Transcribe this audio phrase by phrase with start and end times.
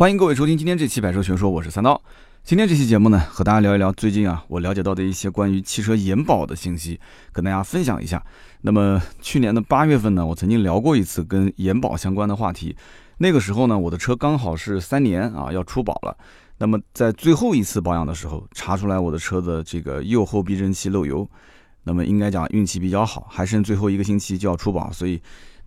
[0.00, 2.00] 欢迎各位收听今天这期《百车全说》，我是三刀。
[2.42, 6.98] 今天这期节目呢，和大家聊一聊最近啊，我了解到的一些关于汽车延保的信息，
[7.32, 8.24] 跟大家分享一下。
[8.62, 12.74] 那么去年的八月份呢，我曾经聊过一次跟延保相关的话题。
[13.18, 16.16] 那个时候呢，我的车刚好是三年啊要出保了。
[16.56, 21.28] 那么在最后一次保养的时候，查出来我的车的这个右后避震器漏油。
[21.84, 25.20] 那么应该讲运气比较好，还剩最后一个星期就要出保，所以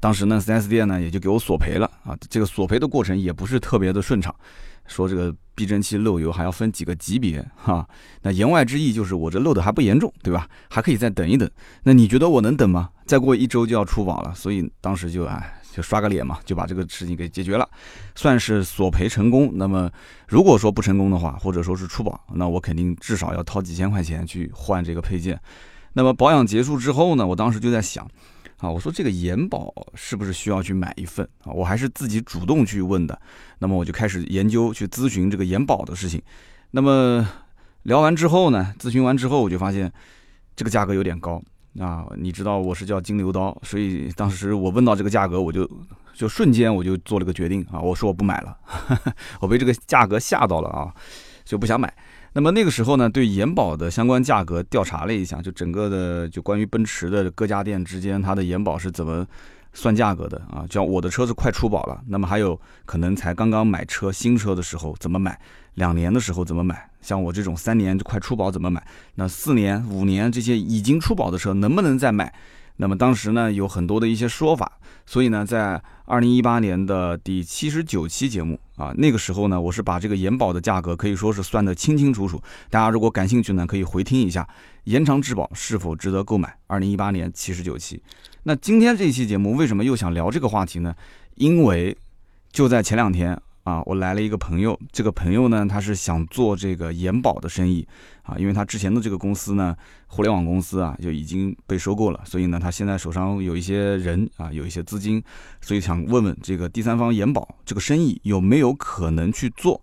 [0.03, 2.13] 当时呢，4S 店呢也就给我索赔了啊。
[2.29, 4.35] 这个索赔的过程也不是特别的顺畅，
[4.85, 7.87] 说这个避震器漏油还要分几个级别哈。
[8.21, 10.45] 那言外之意就是我这漏的还不严重，对吧？
[10.69, 11.49] 还可以再等一等。
[11.83, 12.89] 那你觉得我能等吗？
[13.05, 15.59] 再过一周就要出保了，所以当时就哎。
[15.73, 17.67] 就刷个脸嘛，就把这个事情给解决了，
[18.13, 19.49] 算是索赔成功。
[19.55, 19.89] 那么
[20.27, 25.39] 如果说不成功的话，或者说是出保，那我肯定至少要掏几千块钱去换这个配件。
[25.93, 28.07] 那么保养结束之后呢，我当时就在想，
[28.63, 31.51] 啊，我说这个延保是不是需要去买一份啊？
[31.51, 33.19] 我还是自己主动去问的。
[33.59, 36.21] 那么我就开始研究去咨询这个延保的事情。
[36.71, 37.27] 那么
[37.83, 39.91] 聊完之后呢，咨询完之后我就发现
[40.55, 41.41] 这个价格有点高。
[41.77, 45.69] 啊，你知道我是叫金牛刀，所以当时我问到这个价格，我就
[46.13, 48.57] 就瞬间我就做了个决定啊，我说我不买了，
[49.41, 50.93] 我被这个价格吓到了啊，
[51.43, 51.93] 就不想买。
[52.33, 59.25] 那么那个时候呢，对延保的相关价格调查了一下，就整个的就关于奔驰的各家店之间它的延保是怎么
[59.71, 60.65] 算价格的啊？
[60.69, 65.39] 像我的车是快出保了，那么还有可能才刚刚买车新车的时候怎么买？
[65.75, 66.89] 两年的时候怎么买？
[67.01, 68.83] 像我这种三年就快出保怎么买？
[69.15, 72.33] 那四年、五年这些已经出保的车能不能再买？
[72.77, 82.41] 那么当时呢有很多的一些说法，所以呢在二零一八年的第七十九期节目啊，那个时候呢我是把这个延保的价格可以说是算得清清楚楚。
[82.69, 84.47] 大家如果感兴趣呢，可以回听一下
[84.85, 86.57] 延长质保是否值得购买。
[86.67, 88.01] 二零一八年七十九期。
[88.43, 90.95] 那今天这期节目为什么又想聊这个话题呢？
[91.35, 91.95] 因为
[92.51, 93.39] 就在前两天。
[93.63, 97.87] 啊，我来了一个朋友，这个朋友呢，他是想做这个延保的生意
[98.23, 99.73] 啊，因为他之前的这个公司呢，
[100.07, 105.23] 互联网公司啊，就已经被收购了，所以呢，他现在手上有一些人啊，有一些资金，
[105.61, 109.81] 所以想问问这个第三方延保这个生意有没有可能去做。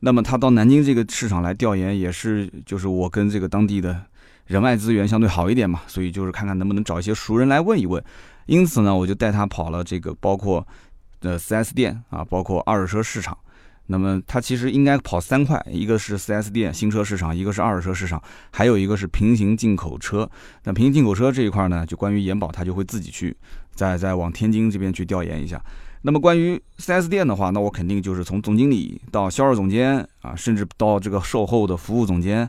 [0.00, 3.98] 那么他到南京这个市场来调研，也是就是我跟这个当地的
[4.44, 8.04] 人脉资源相对好一点嘛，所以就是看看能不能找一些熟人来问一问。
[8.44, 10.66] 因此呢，我就带他跑了这个包括。
[11.22, 13.38] 的 4S 店啊，包括二手车市场，
[13.86, 20.28] 那么它其实应该跑三块，一个是 4S 店新车市场，一个是二手车市场，还有一个是平行进口车。
[20.64, 23.34] 那平行进口车这一块呢，就关于延保，他就会自己去
[23.74, 25.58] 再再往天津这边去调研一下。
[26.02, 32.46] 那么关于 4S 店的话，那我肯定就是从总经理到销售总监啊，甚至到这个售后的服务总监，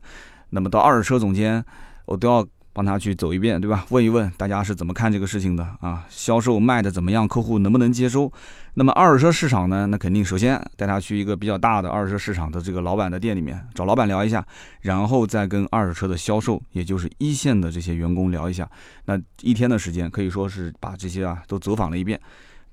[0.50, 1.64] 那么到二手车总监，
[2.06, 2.46] 我都要。
[2.74, 3.86] 帮他去走一遍，对吧？
[3.90, 6.04] 问一问大家是怎么看这个事情的啊？
[6.10, 7.28] 销售卖的怎么样？
[7.28, 8.32] 客户能不能接收？
[8.74, 9.86] 那么二手车市场呢？
[9.86, 14.44] 那肯定首先带他去一个比较大的二手车市场的这个老板的店里面，找老板聊一下，
[14.82, 18.68] 然后再跟二手车的销售，也就是一线的这些员工聊一下。
[19.06, 22.20] 那一天的时间可以说是把这些啊都走访了一遍。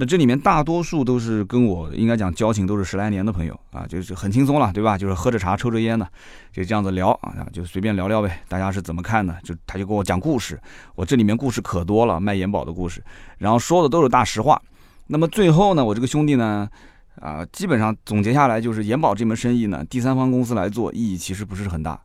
[0.01, 4.97] 那这里面大多数都是跟我应该讲交情都是十来年的朋友啊，就是很轻松了，对吧？
[4.97, 6.09] 就是喝着茶抽着烟的，
[6.51, 8.41] 就这样子聊啊，就随便聊聊呗。
[8.49, 9.37] 大家是怎么看的？
[9.45, 10.59] 就他就跟我讲故事，
[10.95, 13.05] 我这里面故事可多了，卖延保的故事，
[13.37, 14.59] 然后说的都是大实话。
[15.09, 16.67] 那么最后呢，我这个兄弟呢，
[17.21, 22.01] 啊，基本上总结下来就是延保这门生意呢，第三方公司来做意义其实不是很大。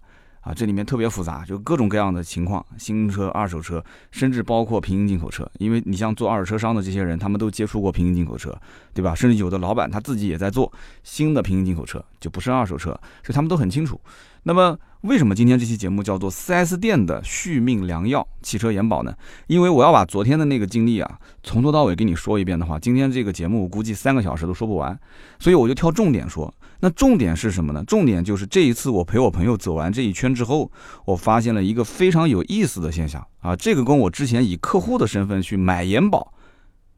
[0.45, 5.49] 啊，这里面特别复杂，就各种各样的情况，新车、二手车，甚至包括平行进口车。
[5.57, 8.55] 因为你像做二手车商的这些人，他们都接触过平行进口车，
[8.93, 9.15] 对吧？
[9.15, 10.71] 甚至有的老板他自己也在做
[11.03, 12.91] 新的平行进口车，就不是二手车，
[13.23, 13.99] 所以他们都很清楚。
[14.43, 19.11] 那么，为什么今天这期节目叫做四 S 店的续命良药——汽车延保呢？
[19.47, 24.95] 因为我要把昨天的那个经历啊，从头到尾给你说一遍的话，今天这个节目估计三个小时都说不完，
[25.39, 26.53] 所以我就挑重点说。
[26.81, 27.83] 那重点是什么呢？
[27.85, 30.71] 重点就是这一次我陪我朋友走完这一圈之后，
[31.05, 33.55] 我发现了一个非常有意思的现象啊！
[33.55, 36.33] 这个跟我之前以客户的身份去买延保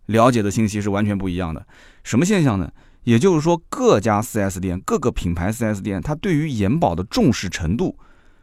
[0.08, 1.66] 了解的信息是完全不一样的。
[2.04, 2.72] 什么现象呢？
[3.04, 7.98] 也就是说，各家 4S 店、各个品牌 4S 店，它对于延保的重视程度、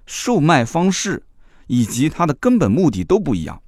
[0.06, 1.22] 售卖方式
[1.66, 3.60] 以及它的根本目的都不一样。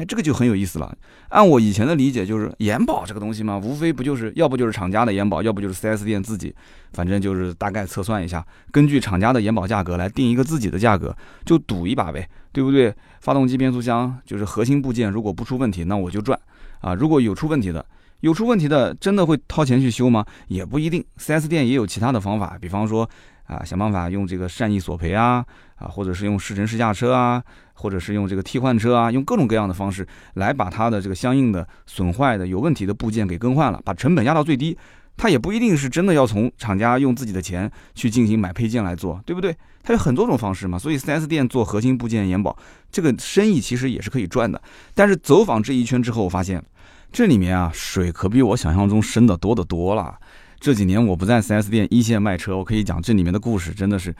[0.00, 0.96] 哎，这个就很有意思了。
[1.28, 6.54] 按我以前的理解，就是延保这个东西嘛，无非不就是要不就是厂家的延保，要不就是 4S 店自己，
[6.94, 8.42] 反正就是大概测算一下，
[8.72, 11.14] 根据厂家的延保价格来定一个自己的价格，
[11.44, 12.94] 就赌一把呗，对不对？
[13.20, 16.40] 发动机、变速箱就是核心部件，如果不出问题，那我就赚
[16.80, 16.94] 啊。
[16.94, 17.84] 如果有出问题的，
[18.20, 20.24] 有出问题的，真的会掏钱去修吗？
[20.48, 21.04] 也不一定。
[21.18, 23.08] 4S 店也有其他的方法，比方说
[23.50, 25.44] 啊，想办法用这个善意索赔啊，
[25.76, 27.42] 啊，或者是用试乘试驾车啊。
[27.80, 34.76] 或者是用这个替换车啊，用各种各样的方式来把它的这个相应的损坏的有问题的部件给更换了，把成本压到最低。
[35.16, 39.56] 他也不一定是真的要从厂家用自己的钱去进行买配件来做，对不对？
[39.82, 40.78] 它有很多种方式嘛。
[40.78, 42.54] 所以 4S 店做核心部件延保，
[42.92, 44.60] 这个生意其实也是可以赚的。
[44.94, 46.62] 但是走访这一圈之后，我发现
[47.10, 50.18] 这里面啊，水可比我想象中深的多得多了。
[50.60, 54.14] 这几年我不在 4S 店一线卖车，我可以讲这里面的故事，真的是。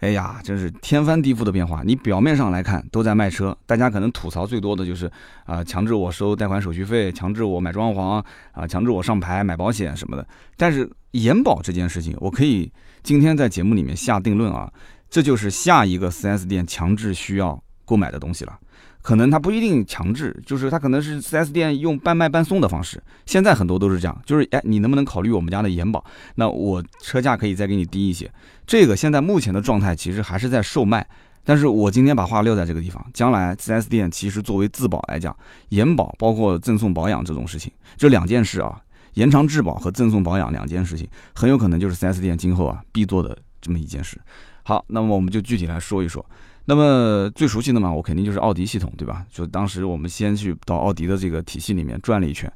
[0.00, 1.84] 哎呀，真是天翻地覆的变化！
[1.84, 5.08] 你表面上来看都在卖车，大家可能吐槽最多的就是
[5.44, 10.26] 啊，强制我收贷款手续费，强制我买装潢啊，强制我上牌买保险什么的。
[10.56, 12.68] 但是延保这件事情，我可以
[13.04, 14.68] 今天在节目里面下定论啊，
[15.08, 18.58] 这就是下一个 4S 店强制需要购买的东西了。
[19.02, 23.02] 可能他不一定强制，就是他可能是 4S 店用半卖半送的方式。
[23.26, 26.02] 现在很多都是这样，就是哎，你能不能考虑我们家的延保？
[26.36, 28.30] 那我车价可以再给你低一些。
[28.66, 31.06] 这个现在目前的状态其实还是在售卖。
[31.44, 35.36] 但是我今天把话撂在这个地方，将来 4S 店其实作为自保来讲，
[35.70, 38.80] 延保包括赠送保养这种事情，这两件事啊，
[39.14, 44.20] 延长质保和赠送保养两件事情，很有可能就是 4S 店今后啊必做的这么一件事。
[44.62, 46.24] 好，那么我们就具体来说一说。
[46.64, 49.24] 那么最熟悉的嘛，我肯定就是奥迪系统，对吧？
[49.30, 52.50] 就当时我们先去到奥迪的这个体系里面转了一圈。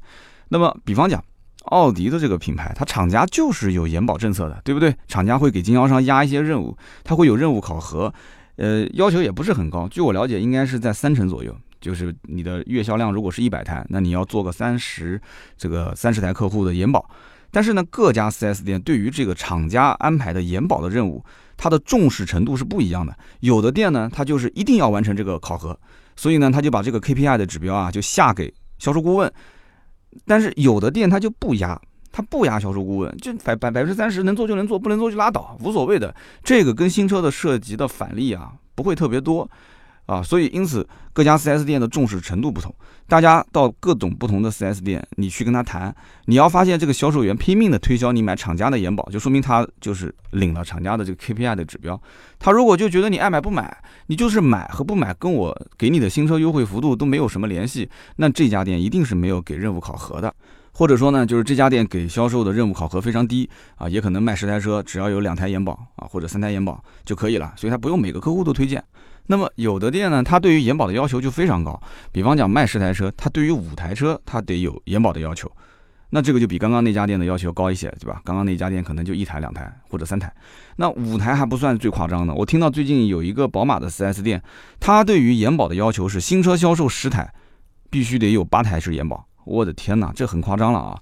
[0.49, 1.23] 那么，比方讲，
[1.65, 4.95] 奥迪的这个品牌，它厂家就是有延保政策的，对不对？
[5.07, 8.13] 厂家会给经销商压一些任务，它会有任务考核，
[8.55, 9.87] 呃，要求也不是很高。
[9.89, 11.55] 据我了解，应该是在三成左右。
[11.79, 15.21] 就是你的月销量如果是一百台，那你要做个三十
[15.55, 17.07] 这个三十台客户的延保。
[17.57, 21.25] 但是呢，各家 4S 店对于这个厂家安排的延保的任务。
[21.59, 25.75] 它的重视程度是不一样的，有的店呢，它就是一定要完成这个考核，
[26.15, 29.33] 所以呢，他就把这个 KPI 的指标啊，就下给销售顾问。
[30.23, 31.81] 但是有的店他就不压，
[32.11, 36.13] 他不压销售顾问，就百百百分之三十能做就能做，不能做就拉倒，无所谓的。
[36.43, 39.49] 这个跟新车的涉及的返利啊，不会特别多。
[40.07, 42.73] 啊，所以因此各家 4S 店的重视程度不同，
[43.07, 45.93] 大家到各种不同的 4S 店，你去跟他谈，
[46.25, 52.01] 你要发现这个销售员拼命的推销你买厂家的延保，就说明他就是领了厂家的这个 KPI 的指标。
[52.39, 53.77] 他如果就觉得你爱买不买，
[54.07, 60.33] 你就是买和不买跟我给你的新车优惠幅度都没有什么联系，那这家店一定是没有给任务考核的，
[60.71, 68.81] 或者说呢，就是这家店给销售的任务考核非常低啊，也可能卖十台车只要有两台延保啊或者三台延保就可以了，所以他不用每个客户都推荐。
[69.29, 71.79] 那么有的店呢，它对于延保的要求就非常高。
[72.11, 75.51] 比方讲卖十台车，它对于五台车它得有延保的要求，
[76.09, 78.21] 那这个就比刚刚那家店的要求高一些，对吧？
[78.23, 80.33] 刚刚那家店可能就一台、两台或者三台，
[80.77, 82.33] 那五台还不算最夸张的。
[82.33, 84.41] 我听到最近有一个宝马的 4S 店，
[84.79, 87.29] 它对于延保的要求是新车销售十台，
[87.89, 89.27] 必须得有八台是延保。
[89.43, 90.97] 我的天哪，这很夸张了啊！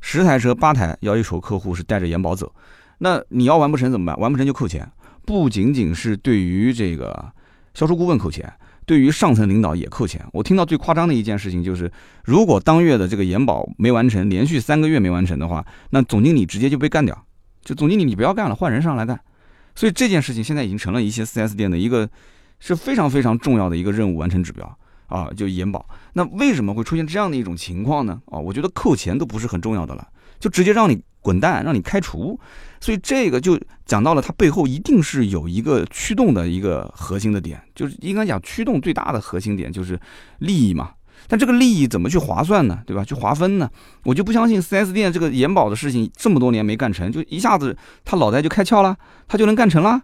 [0.00, 2.52] 十台车八台要求客户是带着延保走，
[2.98, 4.18] 那你要完不成怎么办？
[4.18, 4.90] 完不成就扣钱，
[5.24, 7.32] 不仅仅是对于这个。
[7.78, 8.52] 销售顾问扣钱，
[8.84, 10.20] 对于上层领导也扣钱。
[10.32, 11.88] 我听到最夸张的一件事情就是，
[12.24, 17.16] 如果当月的这个延保没完成，连续三个月没完成的话，那总经理直接就被干掉。
[17.62, 19.20] 就总经理你不要干了，换人上来干。
[19.76, 22.10] 所以这件事情现在已经成了一些 4S 店的一个
[22.58, 25.88] 是非常非常重要的一个任务完成指标啊，就延保。
[26.14, 28.20] 那为什么会出现这样的一种情况呢？
[28.26, 30.04] 啊，我觉得扣钱都不是很重要的了，
[30.40, 31.00] 就直接让你。
[31.20, 32.38] 滚蛋，让你开除，
[32.80, 39.98] 所以这个就讲到了，它背后一定是有一个驱动的一个核心的点，就是应该讲驱动最大的核心点就是
[40.38, 40.90] 利益嘛。
[41.26, 42.80] 但这个利益怎么去划算呢？
[42.86, 43.04] 对吧？
[43.04, 43.68] 去划分呢？
[44.04, 48.96] 我就不相信 4S 店这个延保的事情这么多年没干成就一下子他脑袋就开窍了，
[49.26, 50.00] 他就能干成了，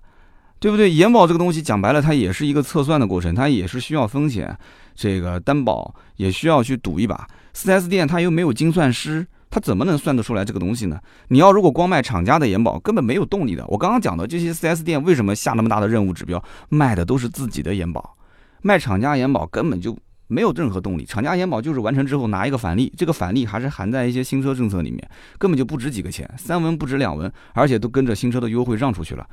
[0.59, 0.91] 对不对？
[0.91, 4.55] 延保这个东西讲白了，它也是一个测算的过程，它也是需要风险，
[4.97, 7.27] 这个担保也需要去赌一把。
[7.55, 9.25] 4S 店它又没有精算师。
[9.55, 10.99] 他怎么能算得出来这个东西呢？
[11.29, 13.65] 你要如果光卖厂家的延保，根本没有动力的。
[13.69, 18.17] 我刚刚讲的这些 4S 店为什么下那么大的任务指标，卖的都是自己的延保，
[18.63, 19.97] 卖厂家延保根本就
[20.27, 21.05] 没有任何动力。
[21.05, 25.09] 厂家延保就是完成之后拿一个返利，这个返利还是含在一些新车政策里面，
[25.39, 29.25] 根本就不值几个钱，三文不值两文，而且都跟着新车的优惠让出去了。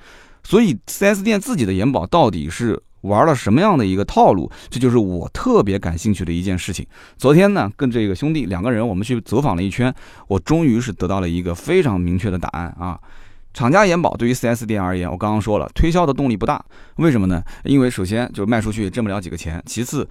[0.43, 2.79] 所以 4S 店自己的延保到底是？
[3.01, 4.51] 玩了什么样的一个套路？
[4.69, 6.85] 这就是我特别感兴趣的一件事情。
[7.17, 9.93] 昨天呢，跟这个兄弟两个人，我们去走访了一圈，
[10.27, 12.99] 我终于是得到了一个非常明确的答案啊！
[13.53, 16.63] 厂家延保对于 4S 店而言，我刚刚说了，推销的动力不大。
[16.95, 17.43] 为什么呢？
[17.65, 20.07] 因为首先就卖出去挣不了几个钱，其次，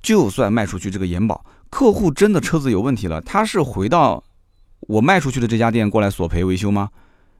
[0.00, 4.22] 就算卖出去这个延保，客户真的车子有问题了，他是回到
[4.82, 6.90] 我卖出去的这家店过来索赔维修吗？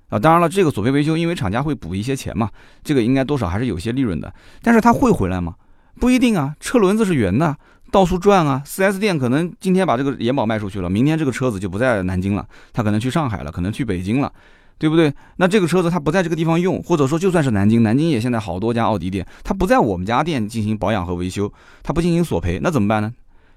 [0.09, 2.49] 啊，当然了，这个索赔维修，因为厂家会补一些钱嘛，
[2.85, 4.33] 这个应该多少还是有些利润的。
[4.63, 5.55] 但是他会回来吗？
[5.99, 7.57] 不一定啊，车轮子是圆的，
[7.91, 8.63] 到处转啊。
[8.65, 14.33] 4S 店可能今天把这个延保卖出去了，明天这个车子就不在南京了，他可能去上海了，可能去北京了，
[14.79, 15.13] 对不对？
[15.37, 23.13] 那这个车子他不在这个地方用，或者说就算是南京，南京也现在好多家奥迪店，他不在我们家店进行保养和维修，他不进行索赔，那怎么办呢？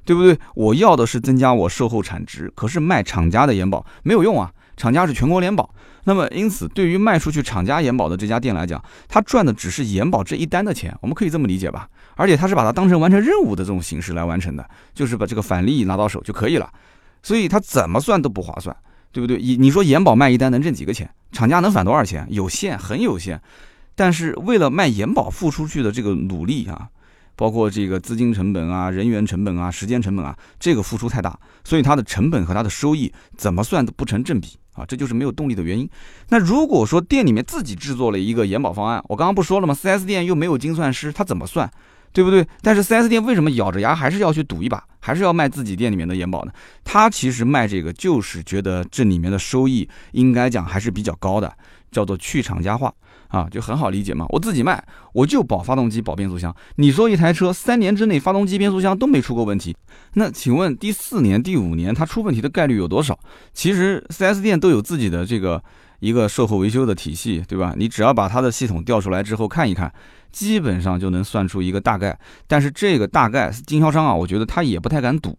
[0.05, 0.39] 对不对？
[0.55, 4.51] 我要的是增加我售后产值，可是卖厂家的延保没有用啊。
[4.75, 5.69] 厂家是全国联保。
[6.05, 11.87] 那么因此，对于卖出去厂家延保的这家店来讲，他赚的只是延保这一单的钱，我们可以这么理解吧？
[12.15, 16.71] 而且他是把它当成完成任务的这种形式来完成的，就是把这个返利拿到手就可以了。
[17.21, 18.75] 所以他怎么算都不划算，
[19.11, 19.37] 对不对？
[19.37, 21.09] 你你说延保卖一单能挣几个钱？
[21.31, 22.25] 厂家能返多少钱？
[22.29, 23.41] 有限，很有限。
[23.95, 26.87] 但是为了卖延保付出去的这个努力啊，
[27.35, 35.87] 包括这个资金成本啊、人员成本啊、时间成本啊，这个付出太大，所以它的成本和它的收益怎么算都不成正比啊，这就是没有动力的原因。
[36.29, 41.69] 那如果说店里面自己制作了一个延保方案，我刚刚不说了吗？4S 店又没有精算师，他怎么算？
[42.11, 42.47] 对不对？
[42.63, 46.51] 但是 4S 店为什么咬着牙还是要去赌一把，还是要卖自己店里面的延保呢？
[46.83, 51.53] 他其实卖这个就是觉得这里面的收益应该讲还是比较高的，
[51.91, 52.91] 叫做去厂家化
[53.29, 54.27] 啊，就很好理解嘛。
[54.29, 54.83] 我自己卖，
[55.13, 56.55] 我就保发动机、保变速箱。
[56.75, 59.75] 你说一台车三年之内发动机、变速箱都没出过问题，
[60.13, 63.17] 那请问第四年、第五年它出问题的概率有多少？
[63.53, 65.63] 其实 4S 店都有自己的这个
[65.99, 67.73] 一个售后维修的体系，对吧？
[67.75, 69.91] 你只要把它的系统调出来之后看一看。
[70.31, 75.35] 基本上就能算出一个大概，但是这个大概经销商啊，我觉得他也不太敢赌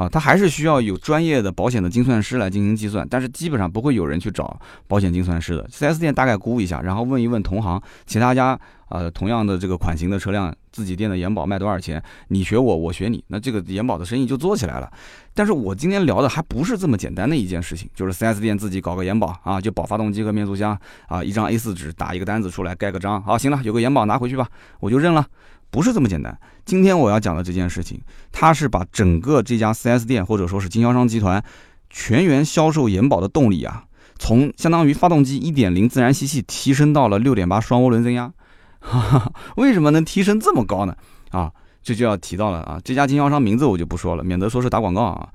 [0.00, 5.68] 啊，他还是需要有专业的保险的精算师来进行计算，但是基本上不会有人去找保险精算师的。
[5.68, 8.58] 4S 店大概估一下，然后问一问同行，其他家。
[8.90, 12.02] 呃，同样的这个款型的车辆，自己店的延保卖多少钱？
[12.26, 14.92] 你学我，我学你，那这个延保的生意就做起来了。
[15.32, 20.76] 但是我今天聊的还不是这么简单的一件事情，就是 4S 店自己搞个延保啊，就保发动机和变速箱
[21.06, 24.48] 啊，一张 A4 纸打一个单子出来，盖个章，好，行了，有个延保拿回去吧，
[24.80, 25.24] 我就认了，
[25.70, 26.38] 不是这么简单。
[26.64, 28.00] 今天我要讲的这件事情，
[28.32, 31.42] 它是把整个这家 4S 店或者说是经销商集团
[31.88, 33.84] 全员销售延保的动力啊，
[34.18, 38.32] 从相当于发动机1.0自然吸气提升到了6.8双涡轮增压。
[38.80, 40.96] 哈 哈为什么能提升这么高呢？
[41.30, 45.28] 啊，这就要提到了啊，这家经销商名字我就不说了，免得说是打广告啊。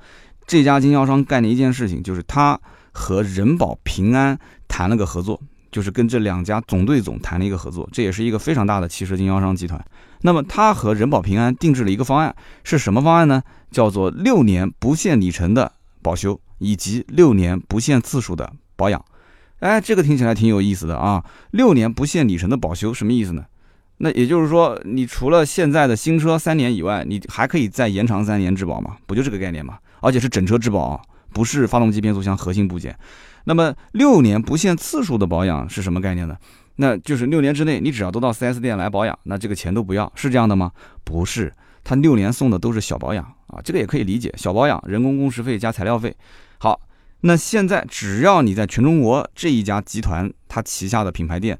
[0.47, 2.59] 这家经销商干的一件事情，就是他
[2.91, 4.37] 和人保、平安
[4.67, 5.41] 谈了个合作，
[5.75, 9.85] 就是跟这两家总队总谈了一个合作，这也是一个非常大的汽车经销商集团。
[10.21, 13.43] 那么他和人保、平安定制了一个方案，是什么方案呢？
[13.71, 15.69] 叫做六年不限里程的
[16.01, 19.03] 保修，以及六年不限次数的保养。
[19.59, 21.21] 哎，这个听起来挺有意思的啊！
[21.51, 23.43] 六年不限里程的保修什么意思呢？
[23.97, 28.95] 那也就是说，你除了现在的新车三年以外，你还可以再延长三年质保嘛？
[29.05, 29.77] 不就这个概念嘛？
[29.99, 31.01] 而且是整车质保，
[31.33, 32.97] 不是发动机、变速箱核心部件。
[33.45, 36.37] 那么六年不限次数的保养是什么概念呢？
[36.75, 40.71] 那就是六年之内，你只要都到 4S 店来保养，那这个钱都不要，是这样的吗？
[41.03, 46.15] 不是，他六年送的都是小保养啊，这个也可以理解，小保养，人工工时费加材料费。
[46.57, 46.79] 好。
[47.21, 51.57] 那现在只要你在全中国这一家集团它旗下的品牌店，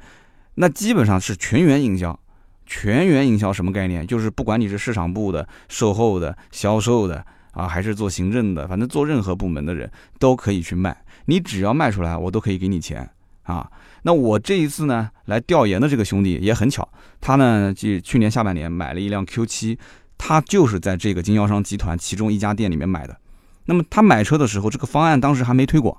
[0.56, 2.20] 那基本上是全员营销。
[2.68, 4.06] 全员营销什么概念？
[4.06, 9.90] 就是不管你是市场部的、售后的、销售的啊，还是做行政的，反正做任何部门的人
[10.20, 10.96] 都可以去卖。
[11.26, 13.10] 你只要卖出来，我都可以给你钱
[13.44, 13.70] 啊。
[14.04, 16.88] 那我这一次呢来调研的这个兄弟也很巧，
[17.20, 19.78] 他呢就去年下半年买了一辆 Q7，
[20.18, 23.18] 他就是在这个经销商集团其中一家店里面买的。
[23.66, 25.98] 那么他买车的时候，这个方案当时还没推广。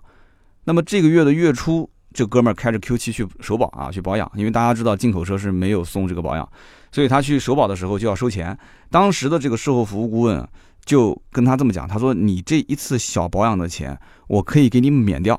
[0.65, 4.31] 那么这个月的月初，这哥们儿开着 Q7 去首保啊，去保养。
[4.35, 6.49] 因为大家知道进口车是没有送这个保养，
[6.93, 8.57] 所以他去首保的时候就要收钱。
[8.89, 10.49] 当时的这个售后服务顾问
[10.87, 15.39] 就跟他这么讲，他说：“你这一次小保养的钱，我可以给你免掉。”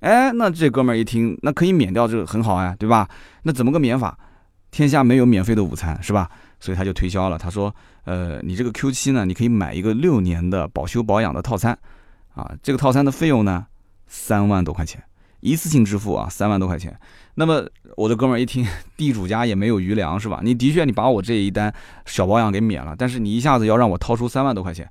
[0.00, 3.08] 哎，那这哥们儿一听，那可以免掉，这个很好哎，对吧？
[3.42, 4.16] 那怎么个免法？
[4.70, 6.30] 天下没有免费的午餐，是吧？
[6.60, 11.76] 所以他就推销了，他说：“呃，你这个 Q7 呢，你可以买一个六年的保修保养的套餐，
[12.34, 13.66] 啊，这个套餐的费用呢，
[14.06, 15.02] 三万多块钱，
[15.40, 16.94] 一次性支付啊，三万多块钱。
[17.38, 17.64] 那么
[17.96, 18.66] 我的哥们儿一听，
[18.98, 20.40] 地主家也没有余粮，是吧？
[20.42, 21.72] 你的确你把我这一单
[22.04, 24.90] 小保养给免了，但是你一下子要让我掏出三万多块钱。”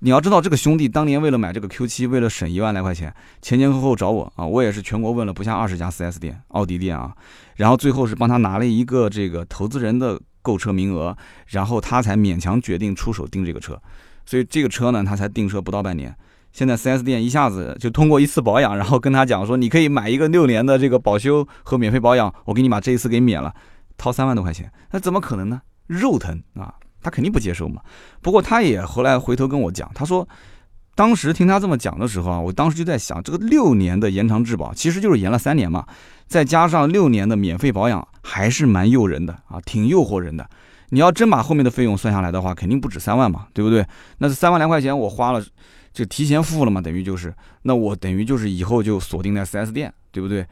[0.00, 3.12] 你要知道，这个兄弟当年为了买这个 Q7，为了省一万来块钱，
[3.42, 7.12] 前前后后找我啊，我也是全国问了不下二十家 4S 店、奥迪店啊，
[7.56, 11.16] 然后最后是帮他拿了一个这个投资人的购车名额，
[11.48, 13.76] 然后他才勉强决定出手订这个车。
[14.24, 16.14] 所以这个车呢，他才订车不到半年，
[16.52, 23.54] 现在 4S 店一下子就通过一次保养，然后跟他讲说，你可以买一个六年的这个保修和免费保养，我给你把这一次给免了，
[23.96, 25.60] 掏三万多块钱，那怎么可能呢？
[25.86, 26.74] 肉疼啊！
[27.00, 27.80] 他肯定不接受嘛，
[28.20, 30.28] 不过他也后来回头跟我讲，他说，
[30.96, 35.86] 当时听他这么讲的时候啊，我当时就在想，这个六年的延长质保其实就是延了三年嘛，
[36.26, 40.50] 再加上六年的免费保养，还是蛮诱人的啊，挺诱惑人的。
[40.90, 43.86] 你要真把后面的费用算下来的话，肯定不止三万嘛，对不对？
[44.18, 45.40] 那是三万来块钱我花了，
[45.98, 50.46] 就提前付了嘛，等于就是，那我等于就是以后就锁定在 4S 店，对不对？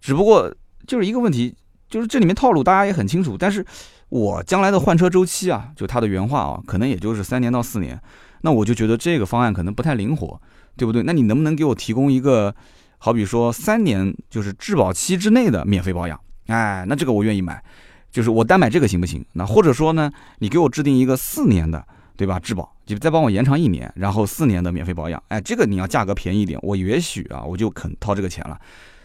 [0.00, 0.50] 只不过
[0.86, 1.54] 就是一个问题，
[1.90, 3.64] 就是这里面套路大家也很清楚，但是。
[4.10, 8.00] 我将来的换车周期啊，就他的原话啊，可能也就是三年到四年，
[8.40, 10.40] 那我就觉得这个方案可能不太灵活，
[10.78, 11.02] 对不对？
[11.02, 12.54] 那你能不能给我提供一个
[12.96, 17.62] 好比说三年就是质保期之内的免费保养，哎，那这个我愿意买，
[18.10, 19.22] 就是我单买这个行不行？
[19.34, 21.86] 那或者说呢，你给我制定一个四年的，
[22.18, 22.36] 对吧？
[22.40, 28.58] 质保就再帮我延长一年，然后四年的免费保养，哎，这个你要价格便宜一点，我也许啊我就肯掏这个钱了。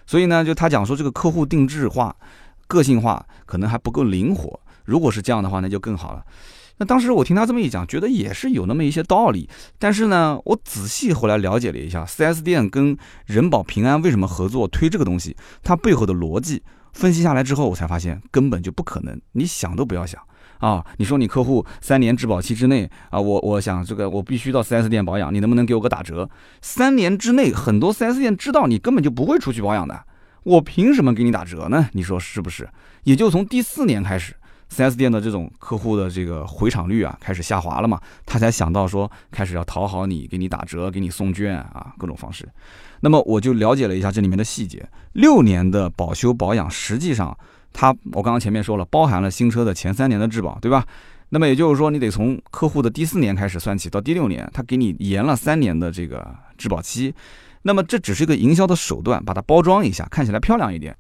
[0.08, 2.16] 所以呢，就他讲说这个客户定制化、
[2.68, 6.26] 个性化可能还不够灵活，如果是这样的话，那就更好了。
[6.78, 9.48] 那当时我听他这么一讲，觉得也是有那么一些道理。
[9.78, 16.64] 但是呢，我仔细后来了解了一下，4S 店跟人保平安为什么合作推这个东西，它背后的逻辑
[16.94, 20.22] 分析下来之后，我才发现根本就不可能，你想都不要想
[20.60, 20.86] 啊！
[20.98, 26.30] 你说你客户三年质保期之内啊，我我想这个我必须到 4S 店保养，你能不能给我个打折？
[26.62, 30.06] 三年之内，很多 4S 店知道你根本就不会出去保养的，
[30.44, 31.90] 我凭什么给你打折呢？
[31.94, 32.70] 你说是不是？
[33.04, 34.36] 也就从第四年开始。
[34.74, 42.50] 4S 店的这种客户的这个回场率啊开始下滑了嘛，他才想到说开始要讨好你，给你打折，给你送券啊，各种方式。
[43.02, 47.38] 那么我就了解了一下这里面的细节，六年的保修保养，实际上
[47.72, 50.86] 它我刚刚前面说了，包含了新车的前三年的质保，对吧？
[51.30, 57.14] 那么也就是说，你得从客户的第四年开始算起，到第六年，他给你延了三年的这个质保期。
[57.64, 60.96] 那么这只是一个营销的手段，把它包装一下，看起来漂亮一点。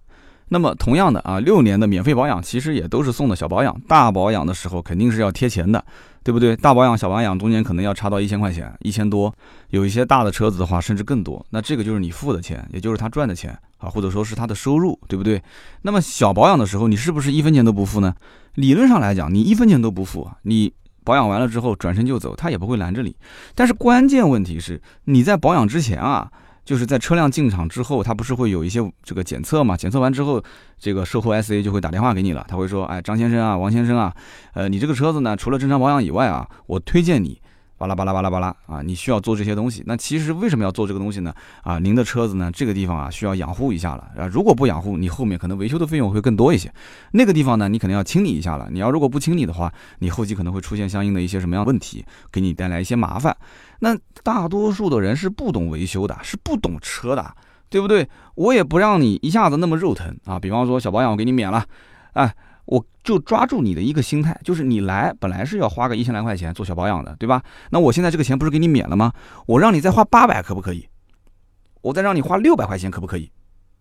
[0.49, 5.83] 那么同样的啊，六年的免费保养其实也都是送的小保养，大保养的时候肯定是要贴钱的，
[6.23, 6.55] 对不对？
[6.55, 9.33] 大保养、小保养中间可能要差到一千块钱，一千多，
[9.69, 11.43] 有一些大的车子的话甚至更多。
[11.49, 15.41] 那这个就是你付的钱，也就是他赚的钱啊，或者说是他的收入，对不对？
[15.81, 18.13] 那么小保养的时候，你是不是一分钱都不付呢？
[18.55, 20.71] 理论上来讲，你一分钱都不付，你
[21.03, 23.15] 保养完了之后转身就走，他也不会拦着你。
[23.55, 26.31] 但是关键问题是，你在保养之前啊。
[26.65, 29.75] 就是在车辆进场之后，它不是会有一些这个检测嘛？
[29.75, 30.43] 检测完之后，
[30.79, 34.13] 这个售后 SA 就会打电话给你了，他会说：“哎，张先生啊，王先生啊，
[34.53, 37.41] 呃，你这个车子呢，除了正常保养以外啊，我推荐你。”
[37.77, 38.81] 巴拉巴拉巴拉巴拉啊！
[38.81, 41.33] 你需要做这些东西，那其实为什么要做这个东西呢？
[41.63, 44.27] 啊，您的车子呢，这个地方啊需要养护一下了啊。
[44.27, 46.71] 如果不养护，你后面可能维修的费用会更多一些。
[47.11, 48.69] 那个地方呢，你可能要清理一下了。
[48.71, 53.35] 你要如果不清理的话，你后期可能会出现相应的一些什么样问题，给你带来一些麻烦。
[53.79, 57.35] 那大多数的人是不懂维修的，是不懂车的，
[57.69, 58.07] 对不对？
[58.35, 60.39] 我也不让你一下子那么肉疼啊。
[60.39, 61.65] 比方说小保养我给你免了，
[62.13, 62.33] 哎。
[62.65, 67.43] 我就抓住你的一个心态，就是你来本来是要花个一千来块钱做小保养的，对吧？
[67.71, 69.11] 那我现在这个钱不是给你免了吗？
[69.47, 70.87] 我让你再花八百，可不可以？
[71.81, 73.29] 我再让你花六百块钱，可不可以？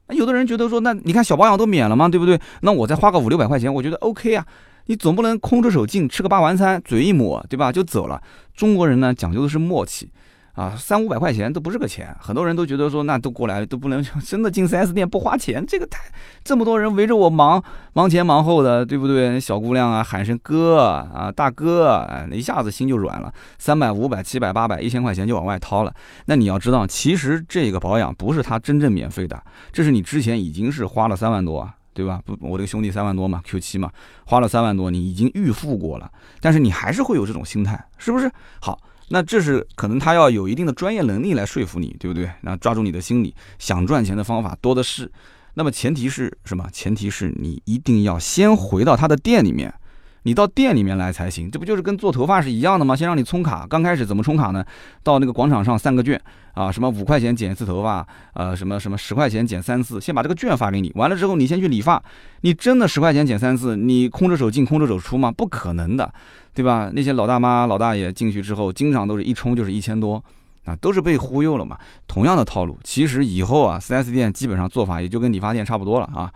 [0.09, 2.09] 那有的人觉得说，那你看小保养都免了吗？
[2.09, 2.40] 对不对？
[2.62, 4.47] 那我再花个五六百块钱，我觉得 OK 啊。
[4.87, 7.71] 你总不能空着手进，吃个八完餐，嘴一抹，对吧？
[7.71, 8.21] 就走了。
[8.53, 10.11] 中国人呢，讲究的是默契。
[10.54, 16.00] 啊，三五百块钱都不是个钱，很多人都觉得说那都过来都不能 真的进 4S 店不花钱，这个太
[16.44, 17.62] 这么多人围着我忙
[17.94, 19.40] 忙前忙后的，对不对？
[19.40, 25.94] 小姑娘啊喊声哥啊大哥，哎，一下子心就软了，三百五百七百八百一千块钱就往外掏了。
[26.26, 32.20] 那你要知道，其实这个保养不是他真正免费的，这是你之前已经是花了三万多，对吧？
[32.26, 33.90] 不，我这个兄弟三万多嘛，Q7 嘛，
[34.26, 36.10] 花了三万多，你已经预付过了，
[36.42, 38.30] 但是你还是会有这种心态，是不是？
[38.60, 38.78] 好。
[39.14, 42.25] 那这是可能他要有一定的专业能力来说服你，对不对？
[42.40, 45.12] 然后抓住你的心理，想赚钱的方法多的是。
[45.53, 46.66] 那么前提是什么？
[46.72, 49.75] 前提是你一定要先回到他的店里面。
[50.24, 52.94] 你到店里面来才行，这不就是跟做头发是一样的吗？
[52.94, 54.64] 先让你充卡，刚开始怎么充卡呢？
[55.02, 56.20] 到那个广场上散个券
[56.54, 62.02] 啊，什么五块钱剪一次头发，呃，什么什么十块钱剪三次，先把这个券发给你，完了之后你先去理发。
[62.42, 65.30] 你真的十块钱剪三次，你空着手进空着手出吗？
[65.30, 66.12] 不可能的，
[66.54, 66.90] 对吧？
[66.94, 70.22] 那些老大妈老大爷进去之后，经常都是一充就是一千多，
[70.64, 71.76] 啊，都是被忽悠了嘛。
[72.06, 76.32] 同样的套路，其实以后啊，4S 店基本上做法也就跟理发店差不多了啊。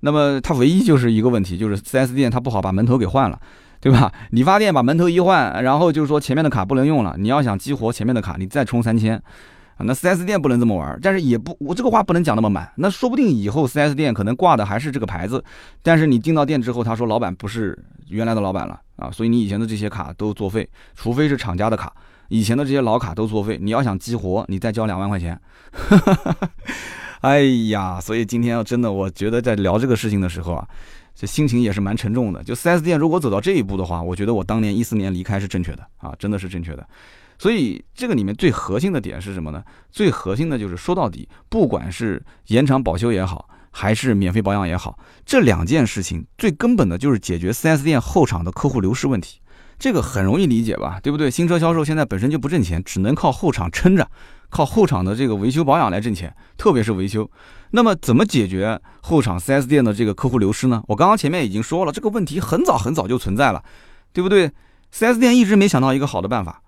[0.00, 3.40] 那么它唯一就是一个问题，就是 4S 店它不好把门头给换了，
[3.80, 4.12] 对吧？
[4.30, 9.16] 理发店把门头一换，然后就是说前面的卡不能用了，你要想激活前面的卡，你再充三千，
[9.76, 15.42] 啊，那 4S 店不能这么玩，但是也不，我这个话不能讲那么满，那说不定以后 4S 店可能挂的还是这个牌子，
[15.82, 17.76] 但是你进到店之后，他说老板不是
[18.08, 21.92] 原来的老板了啊，所以你以前的这些卡都作废，除非是厂家的卡，
[22.28, 25.40] 以前的这些老卡都作废，你要想激活，你再交两万块钱。
[27.20, 30.68] 哎呀，所以今天要真的，我觉得在聊这个事情的时候啊，
[31.14, 32.42] 这心情也是蛮沉重的。
[32.44, 36.86] 就 4S 店如果走到这一步的话，我觉得我当年一四年离开是正确的啊，真的是正确的。
[37.38, 39.62] 所以这个里面最核心的点是什么呢？
[39.90, 49.40] 最核心的就是说到底，不管是延长保修也好，还是免费保养也好，这两件事情最根本的就是解决 4S 店后场的客户流失问题。
[49.78, 51.30] 这个很容易理解吧，对不对？
[51.30, 54.10] 新车销售现在本身就不挣钱，只能靠后场撑着。
[54.50, 57.30] 靠后场的这个维修保养来挣钱，特别是维修。
[57.70, 60.82] 那么怎么解决后场 4S 店的这个客户流失呢？
[60.88, 63.62] 我刚刚前面已经说了，这个问题很早很早就存在了，
[64.12, 64.50] 对不对
[64.94, 66.62] ？4S 店一直没想到一个好的办法。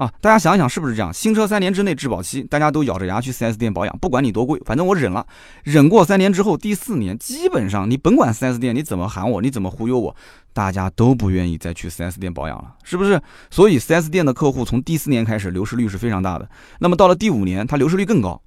[0.00, 1.12] 啊，大家想想是不是这样？
[1.12, 5.26] 新车三年之内质保期，大家都咬着牙去 4S 店保养，不管你多贵，反正我忍了。
[5.62, 10.16] 忍过三年之后，第四年基本上你甭管 4S 店你怎么喊我，你怎么忽悠我，
[10.54, 13.20] 大家都不愿意再去 4S 店保养了，是不是？
[13.50, 16.48] 所以 4S 店的客户从第四年开始流失率是非常大的。
[16.78, 18.40] 那么到了第五年，它流失率更高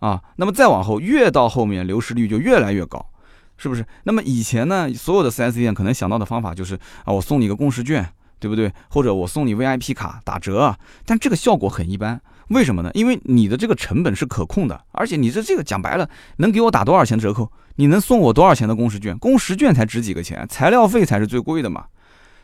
[0.00, 0.20] 啊。
[0.34, 3.06] 那么再往后，越到后面流失率就越来越高，
[3.56, 3.86] 是不是？
[4.02, 8.04] 那么以前呢，所有的 4S 店可能想到的方法就是啊，我送你个共识券。
[8.42, 8.72] 对不对？
[8.88, 10.76] 或者我送你 VIP 卡打折啊，
[11.06, 12.20] 但这个效果很一般。
[12.48, 12.90] 为什么呢？
[12.92, 17.48] 因为你的这个成本是可控的，而且你这这个讲白了，能给我打多少钱折扣？
[17.76, 19.16] 你能送我多少钱的工时券？
[19.18, 21.84] 工时券才值几个钱，材料费才是最贵的嘛。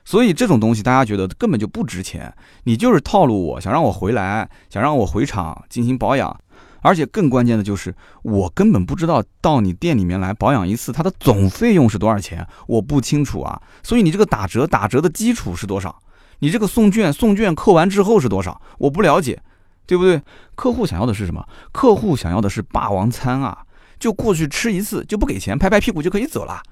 [0.05, 2.33] 所以这种东西大家觉得根本就不值钱，
[2.63, 6.35] 你就是套路我，想让我回来，想让我回厂进行保养。
[6.83, 13.61] 而且更关键的就是，我根本不知道到你店里面来保养一次，它的总费用是多少钱，我不清楚啊。
[13.83, 15.99] 所以你这个打折打折的基础是多少？
[16.41, 18.61] 你这个送券送券扣完之后是多少？
[18.79, 19.43] 我不了解，
[19.87, 20.23] 对不对？
[20.55, 21.45] 客户想要的是什么？
[21.73, 23.59] 客户想要的是霸王餐啊，
[23.99, 26.63] 就过去吃一次就不给钱，拍拍屁股就可以走了，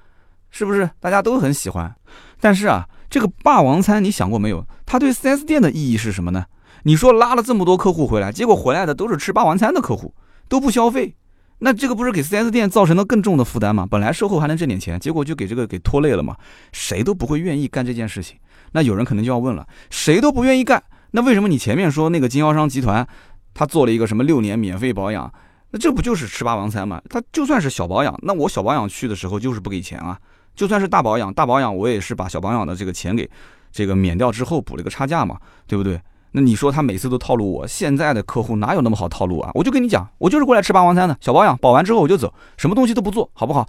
[0.51, 0.89] 是不是？
[1.01, 1.93] 大家都很喜欢。
[2.39, 4.65] 但是啊，这个霸王餐你想过没有？
[4.85, 6.45] 它对 4S 店的意义是什么呢？
[6.83, 10.13] 你说拉了这么多客户回来，结果回来的都是吃霸王餐的客户，
[10.47, 11.15] 都不消费，
[11.59, 13.87] 那这个不是给 4S 店造成了更重的负担吗？
[13.89, 16.35] 本来售后还能挣点钱，结果就给这个给拖累了嘛？
[16.71, 18.37] 谁都不会愿意干这件事情。
[18.71, 23.07] 那有人可能就要问了，谁都不愿意干，那为什么你前面说那个经销商集团，
[23.53, 25.31] 他做了一个什么六年免费保养，
[25.71, 27.01] 那这不就是吃霸王餐吗？
[27.09, 30.19] 他就算是小保养，那我小保养去的时候就是不给钱啊，
[30.55, 33.29] 就算是大保养，大保养我也是把小保养的这个钱给
[33.71, 35.99] 这个免掉之后补了个差价嘛，对不对？
[36.31, 39.51] 那你说他每次都套路我，现在的客户哪有那么好套路啊？
[39.53, 43.67] 我就跟你讲，我就是过来吃霸王餐的，小保养保完之后我就走，什么东西都不做好不好？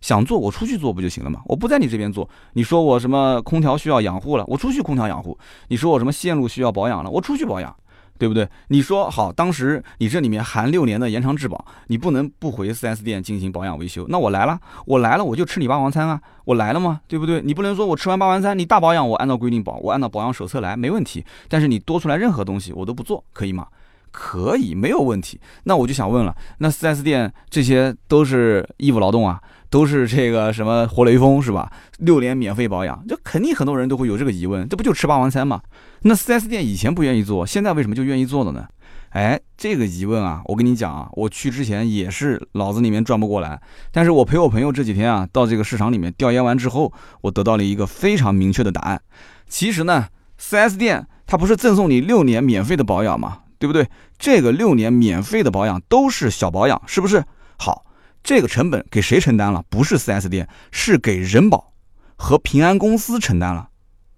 [0.00, 1.40] 想做我出去做不就行了吗？
[1.44, 2.26] 我不在你这边做。
[2.54, 5.38] 你说我什么空调需要养护了，我出去空调养护。
[5.68, 7.74] 你说我什么线路需要保养了，我出去保养，
[8.20, 8.46] 对不对？
[8.68, 14.04] 你说好，当时你这里面含六年的延长质保，你不能不回 4S 店进行保养维修。
[14.10, 17.40] 那我来了，我来了我就吃你霸王餐啊，我来了嘛，对不对？
[17.40, 21.24] 你不能说我吃完霸王餐，你大保养我按照规定保，我按照保养手册来没问题。
[21.48, 23.66] 但是你多出来任何东西我都不做，可以吗？
[24.10, 25.40] 可以，没有问题。
[25.64, 29.40] 那我就想问了，那 4S 店这些都是义务劳动啊？
[29.70, 31.70] 都是这个什么活雷锋是吧？
[31.98, 35.62] 六年免费保养，这肯定很多人都会有这个疑问，这不就吃霸王餐吗？
[36.02, 38.66] 那 4S 店以前不愿意做，现在为什么就愿意做了呢？
[39.10, 43.60] 哎，这个疑问啊，我跟你讲啊，我去之前也是脑子里面转不过来，
[43.92, 49.00] 但是我陪我朋友这几天啊，到这个市场里面调研完之后，我得到了一个非常明确的答案。
[49.48, 50.06] 其实呢
[50.40, 53.38] ，4S 店它不是赠送你六年免费的保养吗？
[53.60, 53.88] 对不对？
[54.18, 57.22] 这个六年免费的保养都是小保养，是不是？
[57.56, 57.86] 好。
[58.22, 59.64] 这个成本给谁承担了？
[59.70, 61.72] 不是 4S 店，是给人保
[62.16, 63.70] 和平安公司承担了。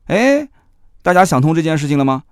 [0.07, 0.49] 哎，
[1.03, 2.25] 大家想通这件事情了吗？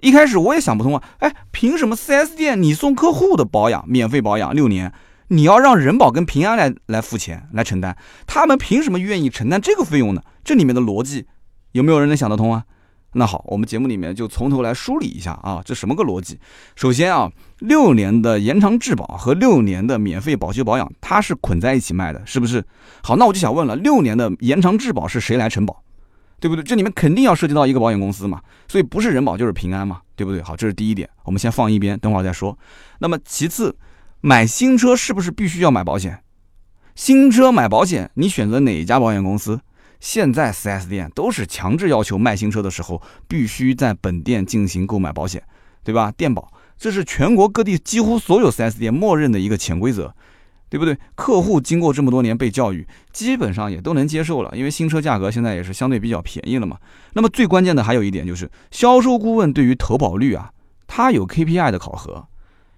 [0.00, 1.02] 一开始我也想不通啊。
[1.18, 4.94] 哎，凭什么 4S 店你送客户的保养免费保养六年，
[5.28, 7.94] 你要让人保跟平安来来付钱来承担？
[8.26, 10.22] 他们凭什么愿意承担这个费用呢？
[10.42, 11.26] 这里面的逻辑
[11.72, 12.64] 有没有人能想得通啊？
[13.14, 16.38] 那好，我们节目里面就从头来梳理一下啊，这什么个逻辑？
[16.76, 22.64] 首先啊，六年的延长质保和六年的免费保修保养，它是捆在一起卖的，是不是？
[23.02, 25.82] 好，那我就想问了，六年的延长质保是谁来承保？
[26.40, 26.62] 对不对？
[26.62, 30.42] 这里面肯定要涉及到一个保险公司嘛，所以不是人保就是平安嘛，对不对？
[30.42, 32.58] 好，这是第一点，我们先放一边，等会儿再说。
[32.98, 33.74] 那么其次，
[34.20, 36.22] 买新车是不是必须要买保险？
[36.94, 39.58] 新车买保险，你选择哪一家保险公司？
[40.04, 45.42] 现在 4S 店都是强制要求卖新车的时候必须在本店进行购买保险，
[45.82, 46.12] 对吧？
[46.14, 50.14] 电保，这是全国各地几乎所有 4S 店默认的一个潜规则，
[50.68, 50.94] 对不对？
[51.14, 56.76] 客户经过这么多年被教育，基本上也都能接受了，因为新车价格现在也是相对比较便宜了嘛。
[57.14, 60.50] 那么最关键的还有一点就是，销售顾问对于投保率啊，
[60.86, 62.26] 他有 KPI 的考核，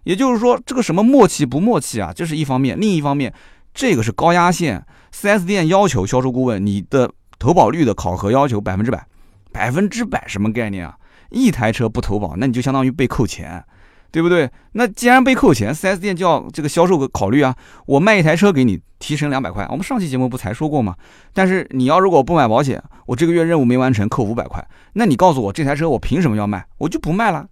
[0.05, 3.35] 也就是说这个什么默契不默契啊，这是一方面，另一方面。
[3.79, 9.07] 这个是高压线，4S 店要求销售顾问你的投保率的考核要求百分之百，
[9.53, 10.97] 百分之百什么概念啊？
[11.31, 13.65] 一台车不投保，那你就相当于被扣钱，
[14.11, 14.49] 对不对？
[14.73, 17.55] 那既然被扣钱，4S 店就要这个销售考虑啊，
[17.87, 20.95] 我卖一台车给你提成两百块，我们上期节目不才说过吗？
[21.33, 26.65] 但是你要如果不买保险，我这个月任务没完成，扣五百块，那你告诉我这台车我凭什么要卖？
[26.79, 27.47] 我就不卖了。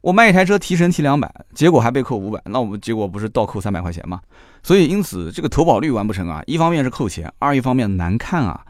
[0.00, 4.20] 我卖一台车提成提两百，结果还被扣五百，那我们结果不是倒扣三百块钱吗？
[4.62, 8.64] 所以因此这个投保率完不成啊，一方面是扣钱，二一方面难看啊。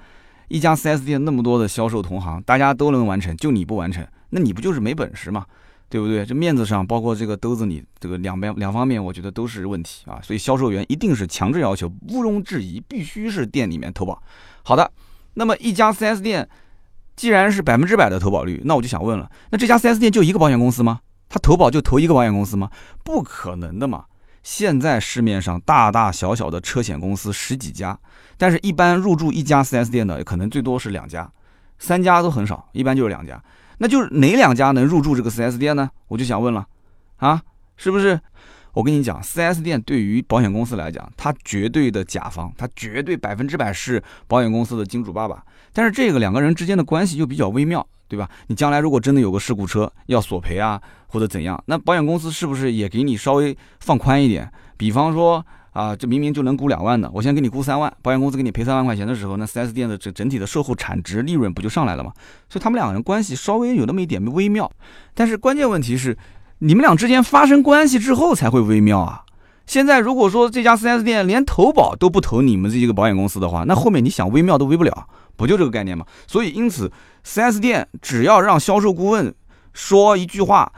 [0.48, 5.46] 一家 4S 店那么多的销售同行，大家都能完成，就你不完成，那你不就是没本事吗？
[5.88, 6.26] 对不对？
[6.26, 10.18] 这面子上，包括这个兜子里，这个两边两方面，我觉得都是问题啊。
[10.22, 14.20] 所以销售员一定是强制要求，毋庸置疑，必须是店里面投保。
[14.64, 14.90] 好的，
[15.34, 16.48] 那么一家 4S 店。
[17.16, 21.00] 既然是百分之百的投保率，那我就想问了，那这家 4S 店就一个保险公司吗？
[21.30, 22.70] 他投保就投一个保险公司吗？
[23.02, 24.04] 不可能的嘛！
[24.42, 27.98] 现在市面上大大小小的车险公司十几家，
[28.36, 31.30] 但是一般入驻一家 4S 店的可能最多是两家，
[31.78, 33.42] 三家都很少，一般就是两家。
[33.78, 35.88] 那就是哪两家能入驻这个 4S 店呢？
[36.08, 36.66] 我就想问了，
[37.16, 37.40] 啊，
[37.76, 38.20] 是不是？
[38.72, 45.44] 我跟你讲，4S 店对于保险公司来讲，它绝对的甲方，它绝对百分之百是保险公司的金主爸爸。
[45.72, 48.28] 但是这个两个人之间的关系又比较微妙，对吧？
[48.48, 54.50] 你将来如果真的有个事故车要索赔啊，或者怎样，那保险公司是不是也给你稍微放宽一点？
[54.76, 55.42] 比方说
[55.72, 62.12] 啊，这明明就能估两万的，我先给你估三万，保险公司给你赔三万块钱的时候，那 4S 店的这整体的售后产值利润不就上来了吗？
[62.48, 64.70] 所以他们两个人关系稍微有那么一点微妙。
[65.14, 66.18] 但是关键问题是。
[66.62, 69.24] 你们俩之间发生关系之后才会微妙啊！
[69.70, 75.06] 现在如果说这家 4S 店连投保都不投你们这一个保险公司的话，那后面你想微妙都微不了，
[75.36, 76.04] 不就这个概念吗？
[76.26, 76.90] 所以因此
[77.24, 79.32] ，4S 店只要让销售顾问
[79.72, 80.72] 说一句话，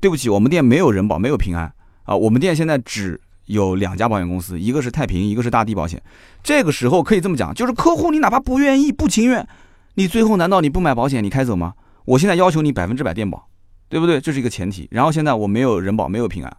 [0.00, 1.72] 对不起，我们店没有人保，没有平安
[2.04, 6.00] 啊，我们店现在只有两家保险公司，一个是太平，一个是大地保险。
[6.44, 9.44] 这个时候可以这么讲，就是客户你哪怕不愿意、不情愿，
[9.94, 11.74] 你最后难道你不买保险，你开走吗？
[12.04, 13.48] 我现在要求你百分之百垫保。
[13.90, 14.20] 对不对？
[14.20, 14.86] 这是一个前提。
[14.90, 16.56] 然后现在我没有人保，没有平安，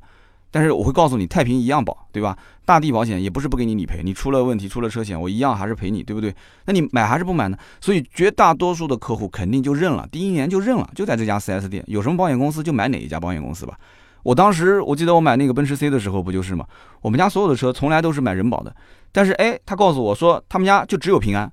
[0.52, 2.38] 但是我会告诉你，太平一样保，对吧？
[2.66, 6.34] 大地保险也不是不给你理赔，你出了问题，出了车险，我一样还是赔你，对不对？
[6.66, 7.58] 那你买还是不买呢？
[7.82, 13.78] 所以绝大多数的客户肯定就认了，第一年就认了，就在这家 4S 店，有什么保险公司就买哪一家保险公司吧。
[14.22, 16.66] 我当时我记得我买那个奔驰 C 的时候不就是吗？
[17.02, 18.76] 我们家所有的车从来都是买人保的，
[19.12, 21.52] 但是哎，他告诉我说他们家就只有平安，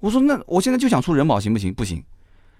[0.00, 1.74] 我说那我现在就想出人保行不行？
[1.74, 2.02] 不行，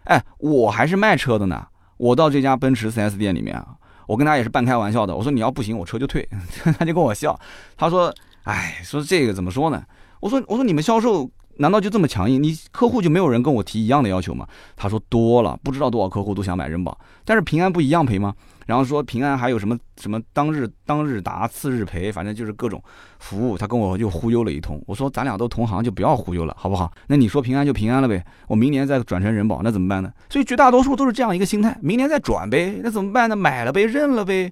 [0.05, 1.66] 哎，我还是卖车的呢。
[1.97, 3.68] 我到这家奔驰 4S 店里面啊，
[4.06, 6.28] 我跟他也是半开玩笑的，我说你要不行，我车就退。
[6.78, 7.38] 他就跟我笑，
[7.76, 8.14] 他说
[8.44, 9.82] ：“哎，说这个怎么说呢？”
[10.20, 12.42] 我说：“我说你们销售难道就这么强硬？
[12.42, 18.34] 你客户就没有人跟我提一样的要求吗？”他说：“多了，不知道多少客户都想买人保，但是平安不一样赔吗？”
[18.66, 22.82] 然后说平安还有什么什么当日当日达次日赔，反正就是各种
[23.18, 24.82] 服务，他跟我又忽悠了一通。
[24.86, 26.90] 我说咱俩都同行，就不要忽悠了，好不好？
[27.06, 30.10] 那你说平安就平安了呗，我明年再转成人保，那怎么办呢？
[30.30, 33.36] 所以绝大多数都是这样一个心态，明年再转呗，那怎么办呢？
[33.36, 34.50] 买了呗，认了呗。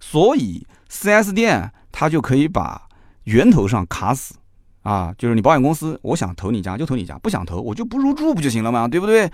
[0.00, 2.88] 所以 4S 店他就可以把
[3.24, 4.34] 源头上卡死
[4.84, 8.86] 啊，就是你保险公司，我想投你家就投你家，不想投我就不入住不就行了吗？
[8.86, 9.28] 对不对？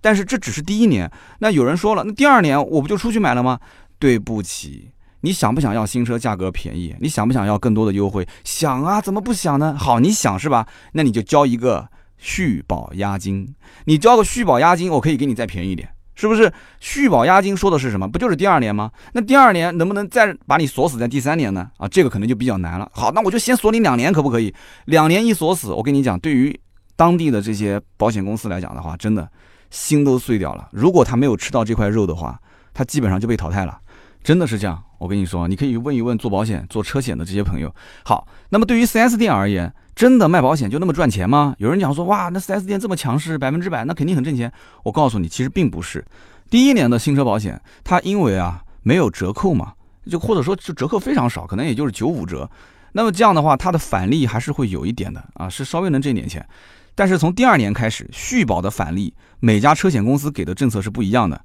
[0.00, 3.58] 但是这只是第一年，那有人说了，那第二年我不就出去买了吗？
[3.98, 4.90] 对不起，
[5.22, 6.94] 你想不想要新车价格便宜？
[7.00, 8.26] 你想不想要更多的优惠？
[8.44, 9.76] 想啊，怎么不想呢？
[9.78, 10.66] 好，你想是吧？
[10.92, 13.54] 那你就交一个续保押金，
[13.86, 15.88] 你交个续保押金，我可以给你再便宜一点，
[16.22, 16.52] 是不是？
[16.80, 18.08] 续保押金说的是什么？
[18.08, 18.90] 不就是第二年吗？
[19.12, 21.70] 那第二年能不能再把你锁死在第三年呢？
[21.76, 22.90] 啊，这个可能就比较难了。
[22.94, 24.54] 好，那我就先锁你两年，可不可以？
[24.86, 26.58] 两年一锁死，我跟你讲，对于
[26.96, 29.28] 当地的这些保险公司来讲的话，真的。
[29.70, 30.68] 心都碎掉了。
[30.70, 32.38] 如果他没有吃到这块肉的话，
[32.74, 33.78] 他基本上就被淘汰了。
[34.22, 34.78] 真的是这样。
[34.98, 37.74] 我跟你说，你可以问一问做保险、做车险的这些朋友。
[38.04, 41.54] 好，那么对于 4S 店而言，真的卖保险就那么赚钱吗？
[41.58, 44.52] 有人讲说，哇，那 4S 店这么强势，百分之百，那肯定很挣钱。
[44.82, 46.04] 我告诉你，其实并不是。
[46.50, 49.72] 第一年的新车保险，它因为啊没有折扣嘛，
[50.10, 52.50] 就或者说就折扣非常少，可能也就是九五折。
[52.92, 56.46] 那么这样的话，它的返利还是会有一点的啊，是稍微能挣点钱。
[56.94, 61.40] 但是从第二年开始，续保的返利，每家车险公司给的政策是不一样的，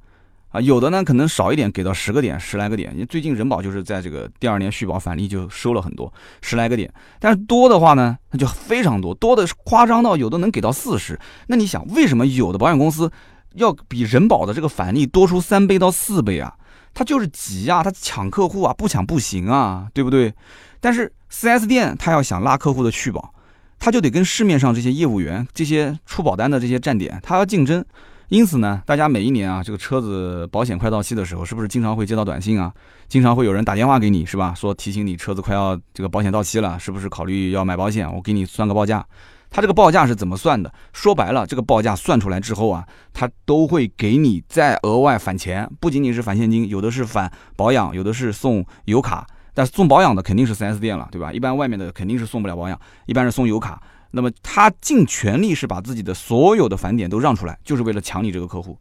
[0.50, 2.92] 啊，有的呢可能少一点，给到十个点、十来个点。
[2.94, 6.92] 因为最近人保就是在这个第二年续保返利就收了很多，十来个点。
[7.20, 11.20] 但是多的话呢，那就非常多，多的夸张到有的能给到四十。
[11.48, 13.12] 那你想，为什么有的保险公司
[13.56, 16.54] 要比人保的这个返利多出三倍到四倍啊？
[16.94, 20.34] 他就是急啊，他抢客户啊，不抢不行啊，对不对？
[20.80, 23.34] 但是 4S 店他要想拉客户的续保。
[23.80, 27.86] 他就得跟市面上这些业务员、这些出保单的这些站点，他要竞争。
[28.30, 32.74] 因此呢，大家每一年啊，这个车子保险快到期的时候，是不是经常会接到短信啊？
[33.08, 34.54] 经常会有人打电话给你，是吧？
[34.54, 38.14] 说提醒你车子快要这个保险到期了，是不是考虑要买保险？
[38.14, 39.06] 我给你算个报价。
[39.50, 40.70] 他这个报价是怎么算的？
[40.92, 49.26] 说白了，这个报价算出来之后啊，他都会给你再额外返钱，不仅仅是返现金，有的是返保养，有的是送油卡。
[49.54, 51.32] 但是送保养的肯定是 4S 店了，对吧？
[51.32, 53.82] 一般外面的肯定是送不了保养，一般是送油卡。
[54.18, 58.76] 那么他尽全力是把自己的所有的返点都让出来，就是为了抢你这个客户，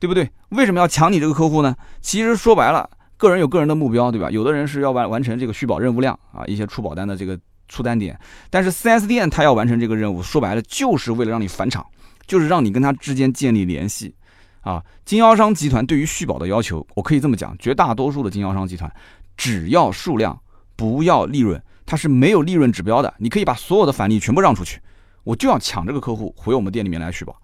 [0.00, 0.28] 对不对？
[0.48, 1.76] 为什么要抢你这个客户呢？
[2.00, 4.28] 其实说白了，个人有个人的目标，对吧？
[4.32, 8.18] 有的人是要完完成这个续保任务量啊，一些出保单的这个出单点。
[8.50, 11.86] 但是 4S 店他要完成这个任务，说白了就是为了让你返场，
[12.26, 14.12] 就是让你跟他之间建立联系。
[14.62, 18.90] 啊，经销商集团对于续保的要求，我可以这么讲，绝大多数的经销商集团。
[19.36, 20.40] 只要数量，
[20.74, 23.12] 不要利润，它是没有利润指标的。
[23.18, 24.80] 你可以把所有的返利全部让出去，
[25.22, 27.36] 我就要抢这个客户回我们店里面来续保。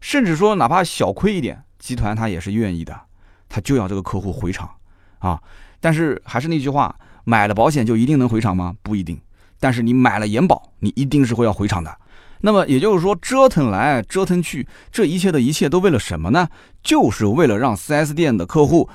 [0.00, 3.00] 甚至说哪怕小亏一点，集团他也是愿意的，
[3.48, 4.70] 他就要这个客户回厂
[5.18, 5.40] 啊。
[5.80, 8.74] 但是还是那句话，买了保险就一定能回厂吗？
[8.82, 9.20] 不一定。
[9.60, 11.98] 但是你买了延保，你一定是会要回厂的。
[12.40, 16.48] 那么也就是说，折腾来折腾去，这一切的一切都为了什么呢？
[16.80, 18.88] 就是为了让 4S 店的客户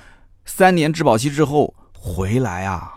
[0.46, 2.94] 三年质保期之后回来啊，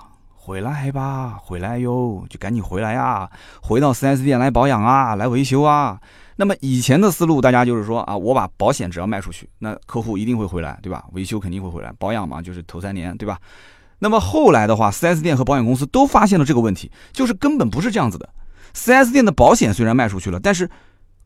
[0.47, 3.29] 回来吧，回来哟，就赶紧回来呀，
[3.61, 6.01] 回到 4S 店来保养啊，来维修啊。
[6.37, 11.05] 那么以前的思路，大家就是说啊，我把保险只要卖出去，那客户一定会回来，对吧？
[11.15, 13.37] 维修肯定会回来，保养嘛，就是头三年，对吧？
[13.99, 18.29] 那么后来的话，4S 店和保险公司都发现了这个问题，就是根本不是这样子的。
[18.73, 20.71] 4S 店的保险虽然卖出去了，但是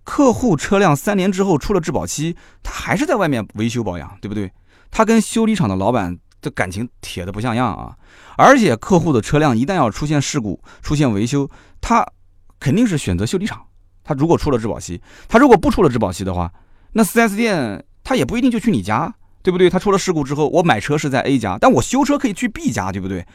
[0.02, 4.50] 客户车辆三年之后出了质保期，他还是在外面维修保养，对不对？
[4.90, 7.96] 他跟修理厂的老板这感情铁的不像样啊！
[8.36, 11.48] 而且客户的车辆一旦要出现事故、出现维修，
[11.80, 12.06] 他
[12.58, 13.60] 肯定是选择修理厂。
[14.02, 16.52] 他如果出了质保期，他如果不出了质保期的话，
[16.92, 19.14] 那 4S 店他也不一定就去你家。
[19.42, 19.70] 对不对？
[19.70, 23.26] 他出了事故之后，我买车是在 A 家，但我修车可以去 B 家，对不对？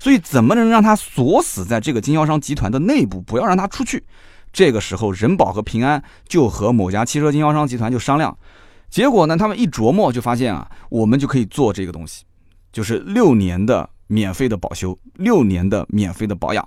[0.00, 4.04] 所以怎么能让他锁死在这个经销商集团的内部，不要让他出去？
[4.52, 8.36] 这个时候，人保和平安就和某家汽车经销商集团就商量，
[8.90, 12.24] 结果呢，他们一琢磨就发现啊，我们就可以做这个东西，
[12.72, 16.66] 就是六年的免费的保修，六年的免费的保养。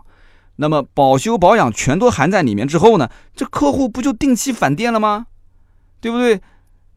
[0.58, 5.26] 那么保修保养全都含在里面之后呢，这客户不就定期返店了吗？
[6.00, 6.39] 对不对？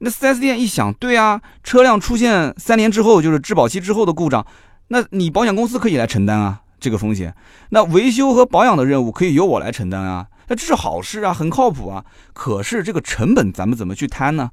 [0.01, 4.47] 那 4S 店一想，对啊，车辆出现三年之后就是质保期之后的故障，
[4.89, 7.35] 那你保险公司可以来承担啊这个风险。
[7.71, 12.05] 那维修和保养的任务可以由我来承担啊，那这是好事啊，很靠谱啊。
[12.33, 14.51] 可是这个成本咱们怎么去摊呢？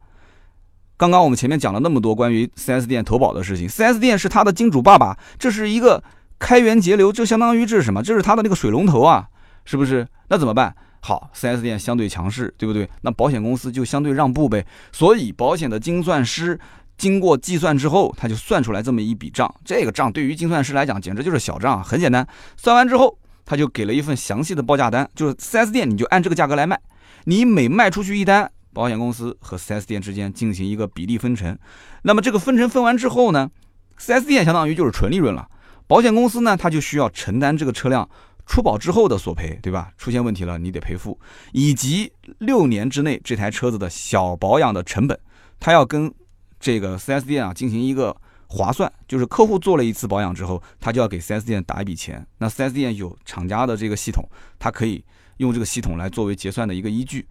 [0.97, 6.01] 刚刚我们前面讲了那么多关于 4S 店投保的事情，4S 店是他的金主爸爸，这是一个
[6.39, 8.01] 开源节流，就相当于这是什么？
[8.01, 9.27] 这是他的那个水龙头啊，
[9.65, 10.07] 是不是？
[10.29, 10.73] 那怎么办？
[11.01, 12.89] 好，4S 店相对强势，对不对？
[13.01, 14.65] 那保险公司就相对让步呗。
[14.91, 16.59] 所以保险的精算师
[16.97, 19.53] 经过计算之后，他就算出来这么一笔账。
[19.63, 22.25] 这个账对于精算师来讲简直就是小账，很简单。
[22.55, 26.79] 算完之后，他就给了一份详细的报价单，就是 4S 店你就按这个价格来卖。
[27.25, 31.57] 你每卖出去一单，保险公司和 4S 店之间进行一个比例分成。
[32.03, 33.49] 那么这个分成分完之后呢
[33.97, 35.49] ，4S 店相当于就是纯利润了，
[35.87, 38.07] 保险公司呢他就需要承担这个车辆。
[38.47, 39.91] 出保之后的索赔，对吧？
[39.97, 41.19] 出现问题了，你得赔付，
[41.51, 45.19] 以及六年之内这台车子的小保养的成本，
[45.59, 46.13] 他要跟
[46.59, 52.23] 这个 4S 店啊进行一个划算，就是客户做了一次保养之后，他就要给 4S 店打一笔钱。
[52.37, 54.23] 那 4S 店有厂家的这个系统，
[54.59, 55.03] 它可以
[55.37, 57.25] 用这个系统来作为结算的一个依据，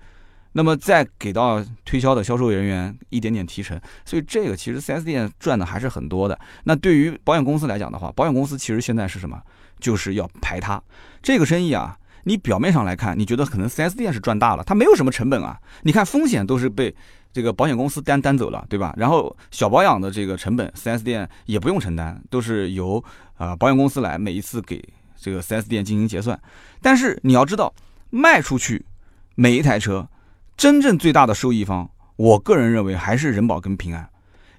[0.55, 3.81] 那么再给到推销的销售人员一点点提成。
[4.05, 6.39] 所以这个其实 4S 店赚的还是很多的。
[6.65, 9.41] 那对于保险公司来讲的话，保险公司其实现在是什么？
[9.81, 10.83] 就是要排他
[11.23, 15.59] 这个生意啊，你表面上来看，你觉得可能 4S 店是赚大了，它没有什么成本啊。
[15.83, 16.95] 你看风险都是被
[17.33, 18.95] 这个保险公司担担走了，对吧？
[18.97, 23.03] 然后小保养的这个成本，4S 店也不用承担，都是由
[23.37, 24.83] 啊保险公司来每一次给
[25.21, 26.41] 这个 4S 店进行结算。
[26.81, 27.75] 但是你要知道，
[28.11, 28.87] 卖出去
[29.35, 30.09] 每一台车，
[30.57, 34.09] 真正最大的受益方，我个人认为还是人保跟平安，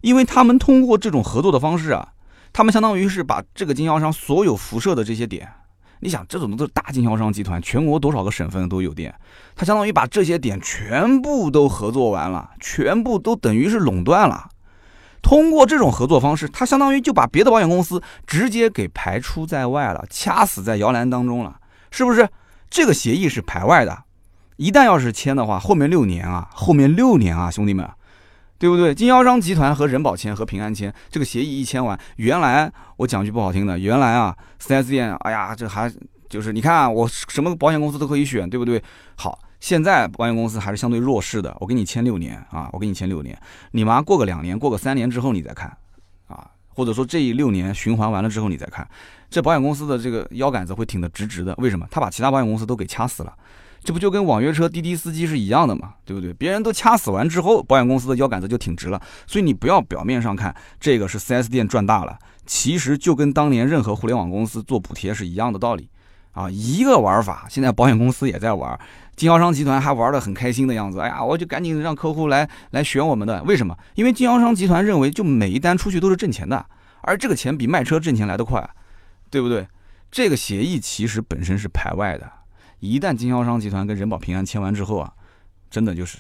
[0.02, 2.10] 因为他们通过这种合作的方式啊。
[2.52, 5.52] 他们相当于是把这个经销商所有辐射的这些点，
[6.00, 9.14] 你想这种都是大经销商集团，全国多少个省份都有店，
[9.58, 14.50] 他相当于把这些点全部都合作完了，全部都等于是垄断了。
[15.22, 21.60] 通过这种合作方式，他相当于就把别的保险公司直接给排除在外了，掐死在摇篮当中了，
[21.92, 22.30] 是不是？
[22.70, 24.05] 这个协议是排外的，
[24.58, 27.90] 一旦要是签的话，后面六年啊，后面六年啊，兄弟们。
[28.58, 28.96] 对不对？
[28.96, 35.92] 经销商集团和人保签和平安签这个协议一签完，原来我讲句不好听的，原来啊，4S 店，哎呀，这还
[36.30, 38.82] 就是你看啊我什么保险公司都可以选，对不对？
[39.18, 43.38] 好，现在保险公司还是相对弱势的，我给你签六年啊，我给你签六年，
[43.72, 45.68] 你妈过个两年，过个三年之后你再看，
[46.28, 48.88] 啊，或者说这一六年循环完了之后你再看，
[49.30, 51.86] 这保险公司的这个腰杆子会挺得直直的，为什么？
[51.92, 53.34] 他把其他保险公司都给掐死了。
[53.86, 56.34] 这不就跟网约车滴滴司机是一样的嘛，对不对？
[56.34, 59.00] 别人都掐死完之后，保险公司的腰杆子就挺直了。
[59.28, 65.88] 所以你不要表面上看这个是 4S 店赚大了，其实就跟当年任何互联网公司做补贴是一样的道理
[66.32, 67.46] 啊，一个玩法。
[67.48, 68.78] 现在保险公司也在玩，
[69.16, 71.00] 经销商集团还玩得很开心的样子。
[71.00, 73.78] 哎呀，我就赶紧让客户来来选我们的，为什么？
[73.94, 76.66] 因为经销商集团认为，就每一单出去都是挣钱的，
[77.02, 78.68] 而这个钱比卖车挣钱来得快，
[79.30, 79.68] 对不对？
[80.10, 82.28] 这个协议其实本身是排外的。
[82.80, 85.12] 一旦经销商集团跟人保平安签完之后啊，
[85.70, 86.18] 真的就是，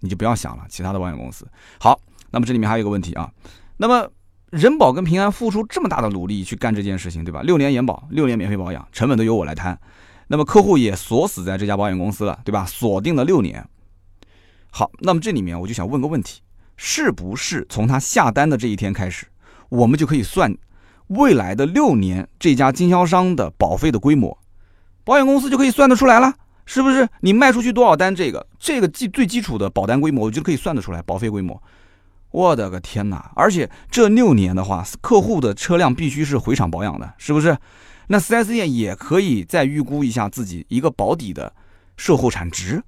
[0.00, 1.46] 你就不要想了其他的保险公司。
[1.78, 1.98] 好，
[2.30, 3.30] 那么这里面还有一个问题啊，
[3.76, 4.08] 那么
[4.50, 7.42] 人保跟平安付出这么大的努力去干这件事情，对吧？
[7.42, 9.78] 六年延保，六年免费保养，成本都由我来摊，
[10.28, 12.64] 那么客户也锁死在这家保险公司了，对吧？
[12.64, 13.66] 锁定了六年。
[14.70, 16.42] 好，那么这里面我就想问个问题，
[16.76, 19.26] 是不是从他下单的这一天开始，
[19.68, 20.56] 我们就可以算
[21.08, 24.38] 未来的六年这家经销商的保费的规模？
[25.06, 26.34] 保险公司就可以算得出来了，
[26.64, 27.08] 是不是？
[27.20, 31.62] 你卖出去多少单，这个这个基最基础的保单规模，我觉得可以算得出来，保费规模。
[32.32, 33.30] 我的个天哪！
[33.36, 37.56] 而且这六年的话，客户的车辆必须是回厂保养的，是不是？
[38.08, 41.54] 那 4S 店也可以再预估一下自己一个保底的
[41.96, 42.82] 售后产值，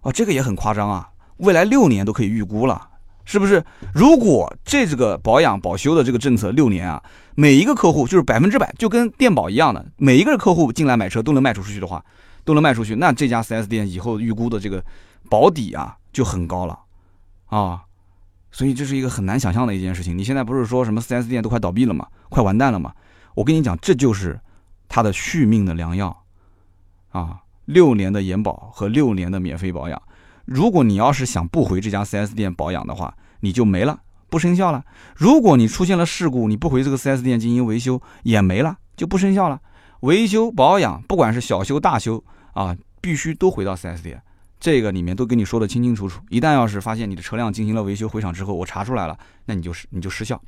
[0.00, 1.10] 哦，这个也很夸张啊！
[1.36, 2.88] 未来六年都可以预估了，
[3.30, 3.64] 是不是？
[3.94, 7.00] 如果这这个保养保修的这个政策六年啊，
[7.36, 12.04] 每一个客户就是百分之百，就跟电保一样的，每一个客户进来买车都能卖出去的话，
[12.44, 14.84] 都能卖出去，那这家 4S 店以后预估的这个
[15.28, 16.76] 保底啊就很高了
[17.46, 17.82] 啊，
[18.50, 20.18] 所以这是一个很难想象的一件事情。
[20.18, 22.08] 你现在不是说什么 4S 店都快倒闭了吗？
[22.30, 22.92] 快完蛋了吗？
[23.36, 24.40] 我跟你讲，这就是
[24.88, 26.24] 它的续命的良药
[27.10, 30.02] 啊，六年的延保和六年的免费保养。
[30.50, 34.84] 如果你要是想不回这家 4S 店保养的话，你就没了，不生效了。
[35.14, 39.60] 如果你出现了事故，你不回这个 4S 店进行维修，也没了，就不生效了。
[40.00, 44.20] 维修保养，不管是小修大修啊，必须都回到 4S 店。
[44.58, 46.20] 这个里面都跟你说的清清楚楚。
[46.30, 50.42] 一旦要是发现你的车辆进行了维修回厂之后，我查出来了，那你就是你就失效。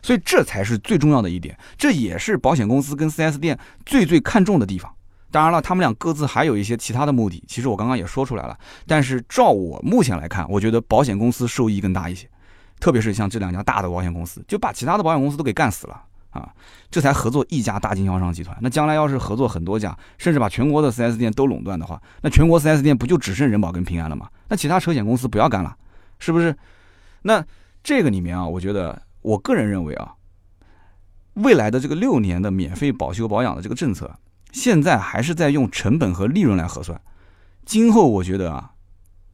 [0.00, 4.90] 所以这才是最重要的一点，这也是保险公司跟 4S 店最最看重的地方。
[5.32, 7.42] 当然了，他们俩各自还有一些其他的目的。
[7.48, 8.56] 其实我刚刚也说出来了。
[8.86, 12.28] 但是照我目前来看，我觉得保险公司受益更大一些，
[12.78, 16.52] 特别是像这两家大的保险公司，就把其他的保险公司都给干死了啊！
[16.90, 18.56] 这才合作一家大经销商集团。
[18.60, 24.28] 那将来要是合作很多家，甚至把全国的 4S 店都垄断的话，那全国 4S 店不就只剩人保跟平安了吗？
[24.48, 25.74] 那其他车险公司不要干了，
[26.18, 26.54] 是不是？
[27.22, 27.42] 那
[27.82, 30.12] 这个里面啊，我觉得我个人认为啊，
[31.34, 34.14] 未来的这个六年的免费保修保养的这个政策。
[34.52, 37.00] 现在还是在用成本和利润来核算，
[37.64, 38.70] 今后我觉得啊，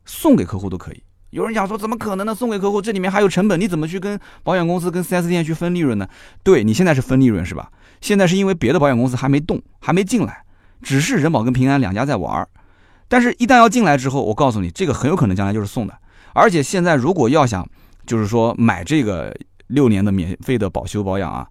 [0.06, 1.02] 送给客户都可以。
[1.30, 2.34] 有人讲说怎么可能呢？
[2.34, 6.08] 送给客户这里面还有成本，你怎么去跟保险公司、跟 4S 店去分利润呢？
[6.42, 7.70] 对你现在是分利润是吧？
[8.00, 10.44] 现在是因为别的保险公司还没动，还没进来，
[10.80, 12.48] 只是人保跟平安两家在玩儿。
[13.08, 15.98] 但是，一旦要进来之后，我告诉你，这个很有可能将来就是送的。
[16.32, 17.68] 而且现在如果要想，
[18.06, 21.48] 就是说买这个六年的免费的保修保养啊，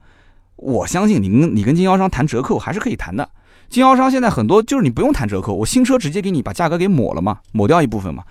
[0.56, 3.30] 我相信你跟你跟经销商谈折扣还是可以谈的。
[3.70, 8.24] 经销商现在很多就是你不用谈折扣，我新车直接给你把价格给抹了嘛，抹掉一部分嘛，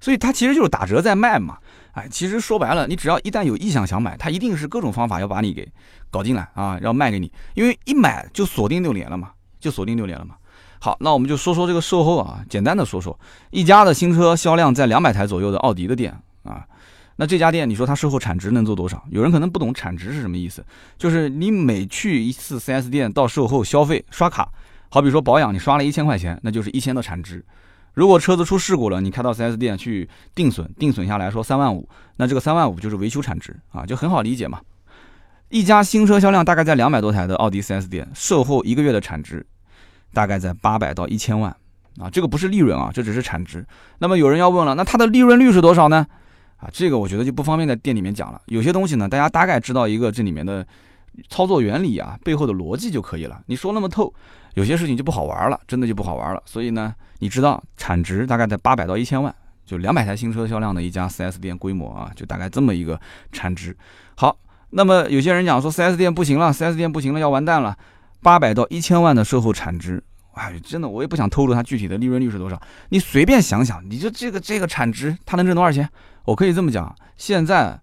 [0.00, 1.58] 所以它其实就是打折在卖嘛。
[1.92, 5.66] 哎，其实说白了，你只要一旦有意向想买，他一定是各种方法要把你给
[6.10, 10.34] 搞进来啊，要卖给你，因为一买就锁定六年了嘛，就锁定六年了嘛。
[10.78, 13.18] 好，那我们就说说这个售后啊，简单的说说，
[13.50, 16.62] 一家的新车销量在两百台左右的奥迪的店啊，
[17.16, 19.02] 那这家店你说它售后产值能做多少？
[19.10, 20.62] 有人可能不懂产值是什么意思，
[20.98, 24.50] 就是你每去一次 4S 店到售后消费刷卡。
[24.88, 27.44] 好比说保养，你刷了一千块钱，那就是一千的产值。
[27.94, 34.60] 如果车子出事故了，你开到 4S 店去定损，定损下来说三万五，那这个三万五就是维修产值啊，就很好理解嘛。
[35.48, 39.46] 一家新车销量大概在两百多台的奥迪 4S 店，售后一个月的产值
[40.12, 41.54] 大概在八百到一千万
[41.98, 43.64] 啊，这个不是利润啊，这只是产值。
[43.98, 46.06] 那么有人要问了，那它的利润率是多少呢？
[46.58, 48.40] 啊，这个我觉得就不方便在店里面讲了。
[48.46, 50.66] 有些东西呢，大家大概知道一个这里面的
[51.28, 53.40] 操作原理啊，背后的逻辑就可以了。
[53.46, 54.12] 你说那么透。
[54.54, 56.42] 有些事情就不好玩了，真的就不好玩了。
[56.46, 59.34] 所以呢，你知道产值大概在八百到一千万，
[59.66, 62.98] 就两百台新车销量的一家 4S 店规模啊，就大概这么一个
[63.30, 63.76] 产值。
[64.14, 64.34] 好，
[64.70, 67.76] 那么有些人讲说 4S 店不行了，4S 店不行了，要完蛋了。
[68.22, 70.02] 八百到一千万的售后产值，
[70.32, 72.58] 哎，真的我也不想透露它具体的利润率是多少。
[72.88, 75.86] 你随便想想，你就这个这个产值，它能挣多少钱？
[76.24, 77.78] 我可以这么讲，现在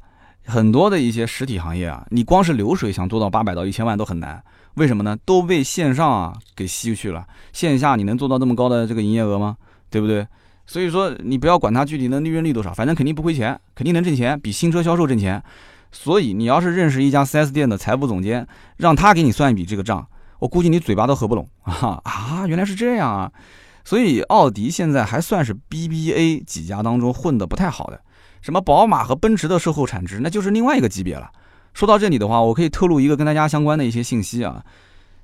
[0.46, 4.44] 很多的一些实体行业啊，你光是流水想做到八百到一千万都很难。
[4.76, 5.18] 为什么呢？
[5.26, 7.26] 都被线上啊给吸去了。
[7.52, 9.56] 线下你能做到这么高的这个营业额吗？
[9.90, 10.28] 对不对？
[10.66, 15.44] 所以说你不要管它具体的利润率多少，反正肯定不亏钱，肯定能挣钱，比新车销售挣钱。
[15.92, 20.08] 所以你要是认识一家 4S 店的财务总监，让他给你算一笔这个账，
[20.40, 22.48] 我估计你嘴巴都合不拢 啊啊！
[22.48, 23.32] 原来是这样啊！
[23.86, 28.02] 所以奥迪现在还算是 BBA 几家当中混得不太好的，
[28.44, 31.32] 什么宝马和奔驰的售后产值那就是另外一个级别了。
[31.74, 34.62] 说到这里的话，我可以透露一个跟大家相关的一些信息啊。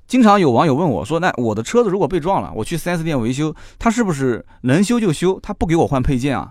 [0.08, 5.38] 经常有网友问我说：“那我的车子如果被撞了，我去 4S 店维修，他是不是能修就修？
[5.40, 6.50] 他不给我换配件啊？”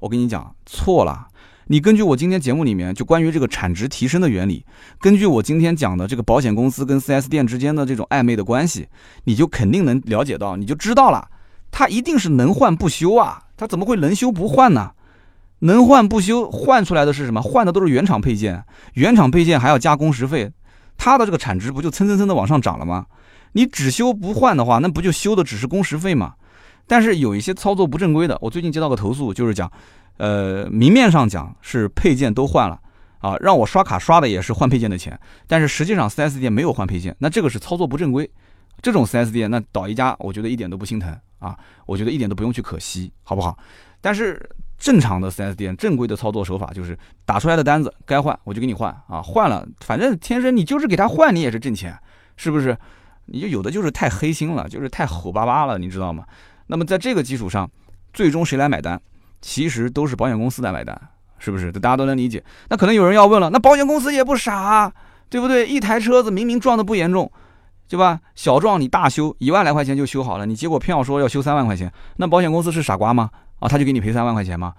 [0.00, 1.28] 我跟你讲，错了。
[1.68, 4.64] 你根据我今天节目里面就关于这个产值提升的原理，
[5.00, 8.88] 根据我今天讲的这个保险公司跟 4S 店之间的这种暧昧的关系，
[9.24, 11.28] 你就肯定能了解到，你就知道了，
[11.70, 14.90] 他一定是能换不修啊，他怎么会能修不换呢？
[15.60, 17.42] 能换不修，换出来的是什么？
[17.42, 20.50] 换的都是原厂配件，原厂配件还要加工时费，
[20.96, 23.06] 它的这个产值不就蹭蹭蹭的往上涨了吗？
[23.52, 26.34] 你只修不换的话，那不就修的只是工时费吗？
[26.86, 29.70] 但是有一些操作不正规的，我最近接到个投诉，就是讲，
[30.18, 32.80] 呃，明面上讲是配件都换了
[33.18, 38.30] 啊，让我刷卡刷的也是换配件的钱，但是实际上 4S 店没有换配件，那这个是操作不正规。
[38.80, 43.58] 这种 4S 店那倒一家，我觉得一点都不心疼啊，我觉得一点都不用去可惜，好不好？
[44.00, 44.40] 但是
[44.78, 51.98] 正常的 4S 店正规的操作手法就是打出来的单子该换我就给你换啊，换了反正天生你就是给他换你也是挣钱，
[52.36, 52.76] 是不是？
[53.26, 56.24] 你就有的就是太黑心了，就是太虎巴巴了，你知道吗？
[56.68, 57.70] 那么在这个基础上，
[58.12, 59.00] 最终谁来买单？
[59.42, 60.98] 其实都是保险公司来买单，
[61.38, 61.70] 是不是？
[61.70, 62.42] 这大家都能理解。
[62.70, 64.92] 那可能有人要问了，那保险公司也不傻，
[65.28, 65.66] 对不对？
[65.66, 67.30] 一台车子明明撞的不严重，
[67.88, 68.20] 对吧？
[68.34, 73.30] 小撞你大修一万来块钱就修好了，你结果偏要说要修三万块钱，那保险公司是傻瓜吗？
[73.58, 74.74] 啊，他就给你赔三万块钱吗？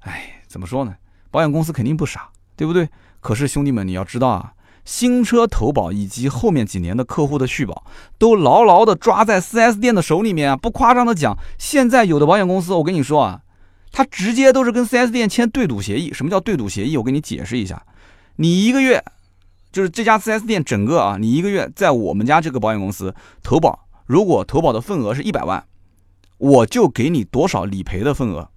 [0.00, 0.94] 哎，怎么说呢？
[1.30, 2.88] 保险公司肯定不傻，对不对？
[3.20, 4.52] 可是兄弟们，你要知道啊。
[4.84, 7.84] 新车投保以及后面几年的客户的续保，
[8.18, 10.56] 都牢牢的抓在 4S 店的手里面啊！
[10.56, 13.42] 不夸张的讲，现在有的保险公司，我跟你说啊，
[13.92, 16.12] 他直接都是跟 4S 店签对赌协议。
[16.12, 16.96] 什么叫对赌协议？
[16.96, 17.80] 我给你解释一下，
[18.34, 19.04] 你一个月，
[19.72, 25.64] 就是这家 4S 店整个啊，你一个月在我们家这个保险公司投保，如果投保的份额是一百万，
[26.38, 28.50] 我就给你多少理赔的份额。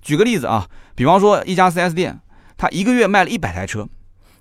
[0.00, 2.20] 举个例子啊，比方说一家 4S 店，
[2.56, 3.88] 他一个月卖了一百台车。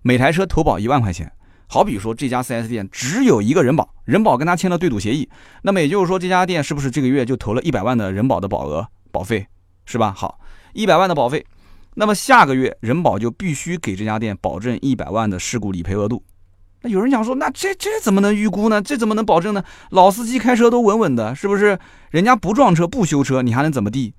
[0.08, 1.32] 每台车投保一万块钱，
[1.66, 5.28] 好比说这家 4S 店只有一个人保，人保跟他签了对赌协议，
[5.64, 9.48] 那么也就是说这家店是不是这个月就投了一百万的人保的保额保费，
[9.88, 10.14] 是吧？
[10.16, 10.40] 好，
[10.74, 11.44] 一百万的保费，
[11.96, 16.24] 那么下个月人保就必须给这家店保证一百万的事故理赔额度。
[16.82, 18.82] 那有人讲说，那这这怎么能预估呢？
[18.82, 19.64] 这怎么能保证呢？
[19.90, 21.80] 老司机开车都稳稳的，是不是？
[22.12, 24.14] 人家不撞车不修车，你还能怎么地？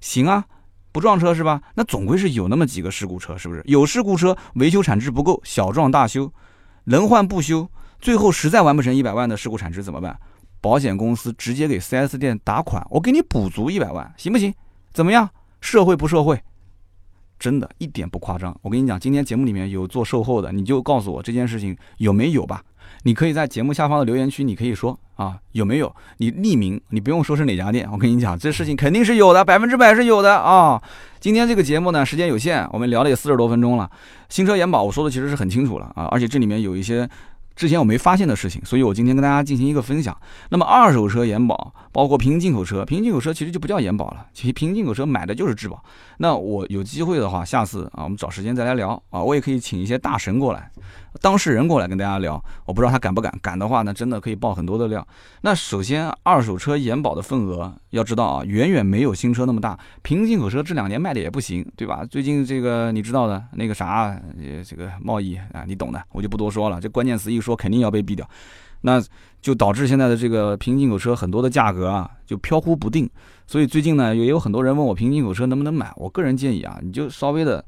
[0.00, 0.44] 行啊。
[0.92, 1.62] 不撞车是吧？
[1.74, 3.62] 那总归是有那么几个事故车，是不是？
[3.64, 6.30] 有事故车，维修产值不够，小撞大修，
[6.84, 7.66] 能换不修，
[7.98, 10.14] 最后实在完不成一百万的事故产值怎么办？
[10.60, 14.52] 保险公司直接给 4S 店打款，我给你补足一百万，行不行？
[14.92, 15.30] 怎么样？
[15.62, 16.38] 社会不社会？
[17.42, 18.56] 真的一点不夸张。
[18.62, 22.62] 我跟你讲，今天节目里面有做售后的，你就告诉我这件事情有没有吧。
[23.02, 25.92] 你可以在节目下方的留言区，你可以说啊有没有？
[26.18, 27.88] 你匿名，你不用说是哪家店。
[27.90, 30.80] 我跟你讲，这事情肯定是有的，百分之百是有的啊。
[31.18, 33.90] 今天这个节目呢，时间有限，我们聊了也四十多分钟了。
[34.28, 37.10] 新车延保，我说的其实是很清楚了啊，而且这里面有一些。
[37.54, 40.16] 之前我没发现的事情，所以我今天跟大家进行一个分享。
[40.48, 45.82] 那么二手车延保，包括平行进口车，平行进口车其实就不叫延保了，其实平行进口车买的就是质保。
[46.16, 50.70] 那我有机会的话，下次啊，我们找时间再来聊啊，我也可以请一些大神过来。
[51.20, 55.06] 当事人过来跟大家聊，我不知道他敢不敢，敢的话呢，真的可以爆很多的料。
[55.42, 59.78] 那首先，二手车延保的份额要知道啊，远远没有新车那么大。
[60.00, 62.02] 平行进口车这两年卖的也不行，对吧？
[62.06, 64.18] 最近这个你知道的那个啥，
[64.66, 66.80] 这个贸易啊，你懂的，我就不多说了。
[66.80, 68.26] 这关键词一说，肯定要被毙掉，
[68.80, 68.98] 那
[69.42, 73.10] 就导致现在的这个平行进口车很多的价格啊，就飘忽不定。
[73.46, 75.92] 所以最近呢，也有很多人问我平行进口车能不能买。
[75.96, 77.62] 我个人建议啊，你就稍微的。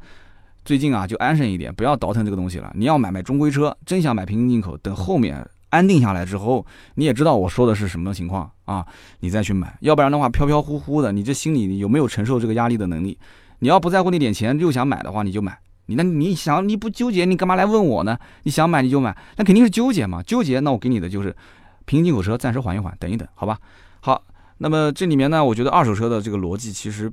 [0.65, 2.73] 最近啊，就安生一点，不要倒腾这个东西了。
[2.75, 6.65] 你要买买中规车，真想买平行进口，等后面安定下来之后，
[6.95, 8.87] 你也知道我说的是什么情况啊，
[9.21, 9.77] 你再去买。
[9.81, 13.19] 要不然的话，飘飘忽忽的，你这心里有没有承受这个压力的能力？
[13.59, 15.59] 你要不在乎那点钱，又想买的话，你就买。
[15.85, 18.17] 你那你想你不纠结，你干嘛来问我呢？
[18.45, 20.23] 你想买你就买，那肯定是纠结嘛。
[20.23, 21.37] 纠结，那我给你的就是
[21.85, 23.59] 平行进口车，暂时缓一缓，等一等，好吧？
[24.01, 24.23] 好，
[24.59, 27.13] 那么这里面呢，我觉得二手车的这个逻辑其实。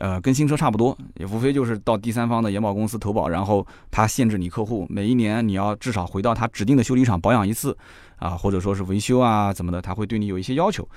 [0.00, 7.76] 呃，跟新车差不多，也无非就是到第三方的延保公司投保，然后他限制你客户每一年你要至少回到他指定的修理厂保养一次，
[8.14, 10.88] 啊，或者说是维修啊怎么的，他会对你有一些要求。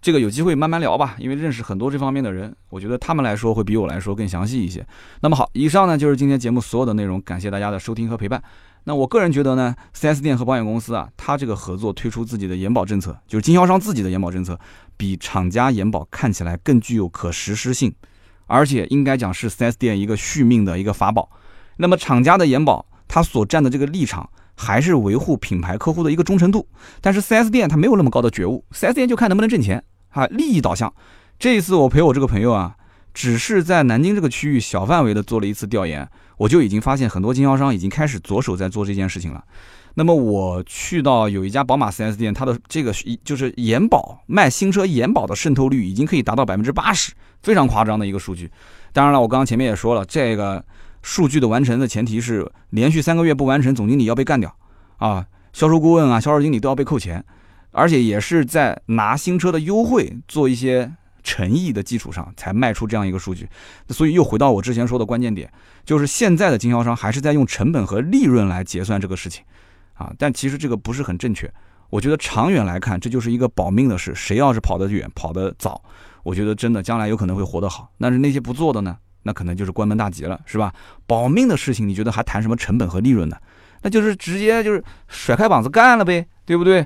[0.00, 4.82] 这个有机会慢慢聊吧，因为认识很多这方面的人，我觉得他们来说会比我来说更详细一些。
[5.20, 8.42] 那么好，以上呢就是今天节目所有的内容，感谢大家的收听和陪伴。
[8.88, 14.56] 那我个人觉得呢，4S 店和保险公司啊，它这个合作推出自己的延保政策，就是经销商自己的延保政策，
[14.96, 17.92] 比厂家延保看起来更具有可实施性。
[18.46, 21.28] 而且应该讲是 4S 店一个续命的一个法宝。
[21.78, 26.68] 那么厂家的延保，它所站的这个立场还是维护品牌客户的一个忠诚度。
[27.00, 30.94] 但是 4S 店它没有那么高的觉悟，4S 店就看能不能挣钱啊，利益导向。
[31.40, 32.76] 这一次我陪我这个朋友啊，
[33.12, 39.44] 只是在南京这个区域小范围的做了一次调研，我就已经发现很多经销商已经开始着手在做这件事情了。
[39.94, 42.92] 那么我去到有一家宝马 4S 店，它的这个
[43.24, 47.12] 就是延保卖新车延保的渗透率已经可以达到百分之八十，
[47.42, 48.50] 非常夸张的一个数据。
[48.92, 50.62] 当然了，我刚刚前面也说了，这个
[51.02, 54.54] 数据的完成的前提是连续三个月不完成，总经理要被干掉
[54.98, 55.24] 啊，
[55.54, 57.24] 销售顾问啊，销售经理都要被扣钱，
[57.70, 60.92] 而且也是在拿新车的优惠做一些
[61.26, 63.48] 诚意的基础上才卖出这样一个数据。
[63.88, 65.52] 所以又回到我之前说的关键点，
[65.84, 69.42] 就是现在的经销商还是在用成本和利润来结算这个事情。
[69.94, 71.52] 啊，但其实这个不是很正确。
[71.90, 74.14] 我觉得长远来看，这就是一个保命的事。
[74.14, 75.82] 谁要是跑得远、跑得早，
[76.22, 77.90] 我觉得真的将来有可能会活得好。
[77.98, 80.72] 但是那些不做的呢，那可能就是关门大吉了，是吧？
[81.06, 83.36] 保命的事情，你觉得还谈什么成本和利润呢？
[83.82, 86.84] 那就是直接就是甩开膀子干了呗，对不对？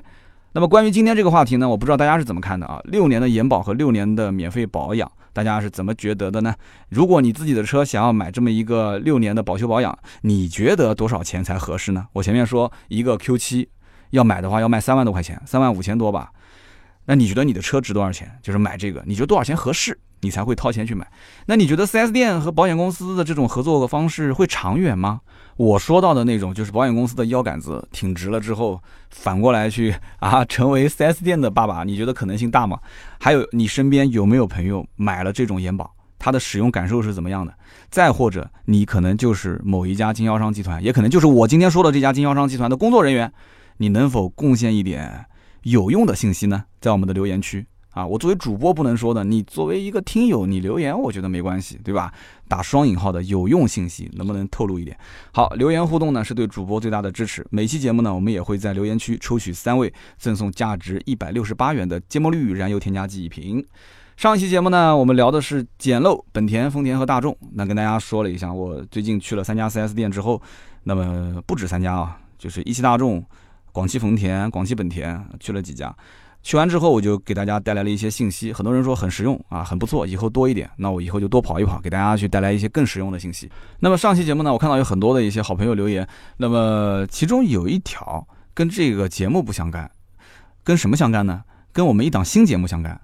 [0.53, 2.81] 那么关于今天这个话题呢，我不知道大家是怎么看的啊？
[2.83, 6.53] 六年的延保和六年的免费保养，大家是怎么觉得的呢？
[6.89, 12.05] 如果你自己的车想要买这么一个六年的保修保养，你觉得多少钱才合适呢？
[12.11, 13.65] 我前面说一个 Q7
[14.09, 16.31] 要买的话要卖三万多块钱，三万五千多吧？
[17.05, 18.29] 那你觉得你的车值多少钱？
[18.43, 19.97] 就是买这个，你觉得多少钱合适？
[20.19, 21.09] 你才会掏钱去买。
[21.45, 25.21] 那你觉得 4S 店和保险公司的这种合作方式会长远吗？
[25.61, 28.81] 我说到的那种，就是保险公司的腰杆子挺直了之后，
[29.11, 32.79] 反过来去啊，成为 4S 店的爸爸，你觉得可能性大吗？
[33.19, 37.53] 还有，你身边有没有朋友买了这种延保，他的使用感受是怎么样的？
[37.91, 43.31] 再或者，你可能就是某一家经销商集团，也可能就是我今天说的这家经销商集团的工作人员，
[43.77, 45.23] 你能否贡献一点
[45.61, 46.63] 有用的信息呢？
[46.79, 47.63] 在我们的留言区。
[47.91, 52.13] 啊，我作为主播不能说的，你作为一个听友，你留言我觉得没关系，对吧？
[52.47, 54.97] 打双引号的有用信息，能不能透露一点？
[55.33, 57.45] 好，留言互动呢是对主播最大的支持。
[57.49, 63.65] 每期节目呢，我们也会在留言区抽取三位，赠送价值一百六十八元的芥末绿燃油添加剂一瓶。
[64.15, 70.41] 上一期节目呢，我们聊的是捡漏本田、丰田和大众，那跟大家说了一下，我最近去了三家 4S 店之后，
[70.83, 73.21] 那么不止三家啊，就是一汽大众、
[73.71, 75.93] 广汽丰田、广汽本田去了几家。
[76.43, 78.51] 去完之后，我就给大家带来了一些信息。
[78.51, 80.69] 很多人说很实用啊，很不错，以后多一点。
[80.77, 83.49] 那我以后就多跑一跑，给大家去带来一些更实用的信息。
[83.79, 89.89] 那么上期节目呢，我看到有很多的一些好朋友留言，那么其中有一条跟这个节目不相干，
[90.63, 91.43] 跟什么相干呢？
[91.71, 92.99] 跟我们一档新节目相干。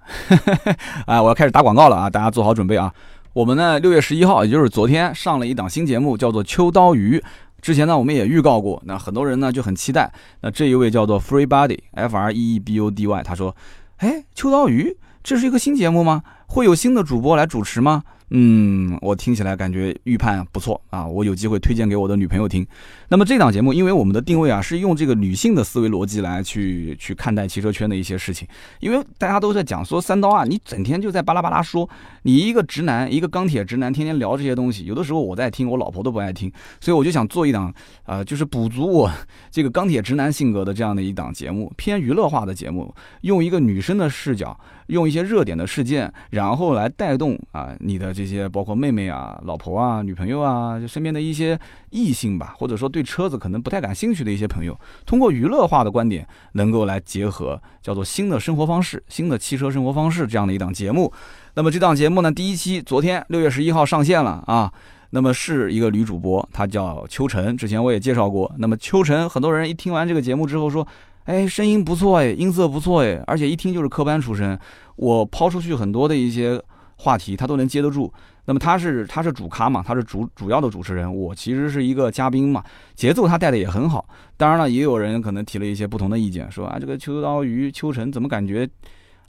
[1.06, 2.92] 啊，我要开始打广告了啊，大家做好准备啊。
[3.32, 7.18] 我们呢，六月十一号，也就是昨天上了一档新节目，叫做《秋刀鱼》。
[7.60, 10.12] 之前呢，我们也预告过，那很多人呢就很期待。
[10.42, 13.54] 那这一位叫做 Free Body，F R E E B O D Y，他说
[13.98, 16.22] ：“哎，秋刀鱼，这是一个新节目吗？
[16.46, 22.66] 会有新的主播来主持吗？”嗯，我听起来感觉预判不错啊，我有机会推荐给我的女朋友听。
[23.08, 28.46] 那么这档节目，因为我们的定位啊是用这个女性的思维逻辑来去去看待汽车圈的一些事情，
[28.80, 31.88] 因为大家都在讲说三刀啊，你整天就在巴拉巴拉说，
[32.22, 37.72] 你一个直男，一个钢铁直男，天天聊这些东西，有的时候我在听，我老婆都不爱听，所以我就想做一档，
[38.04, 39.10] 呃，就是补足我
[39.50, 44.58] 这个钢铁直男性格的这样的一档节目，偏娱乐化的节目，用一个女生的视角。
[44.88, 51.58] 用一些热点的事件，然后来带动啊，你的这些包括妹妹啊、老婆啊、女朋友啊，就身边的一些
[51.90, 61.12] 异性吧，或者说对车子可能不太感兴趣的一些朋友，通过娱乐化的观点，能够来结合叫做新的生活方式、新的汽车生活方式这样的一档节目。
[61.54, 64.72] 那么这档节目呢，第一期昨天六月十一号上线了啊。
[65.10, 68.50] 那么是一个女主播，她叫秋晨，之前我也介绍过。
[68.58, 70.86] 那么秋晨，很多人一听完这个节目之后说。
[71.28, 74.58] 哎，声音不错哎，音色不错哎，而且一听就是科班出身。
[74.96, 76.58] 我抛出去很多的一些
[76.96, 78.10] 话题，他都能接得住。
[78.46, 82.64] 那么他是他是主咖嘛，他是主主要的主持人，我其实是一个嘉宾嘛。
[82.94, 84.08] 节奏他带的也很好。
[84.38, 88.66] 当然了，也有人可能提了一些不同的意见，说啊，这个秋刀鱼秋晨怎么感觉，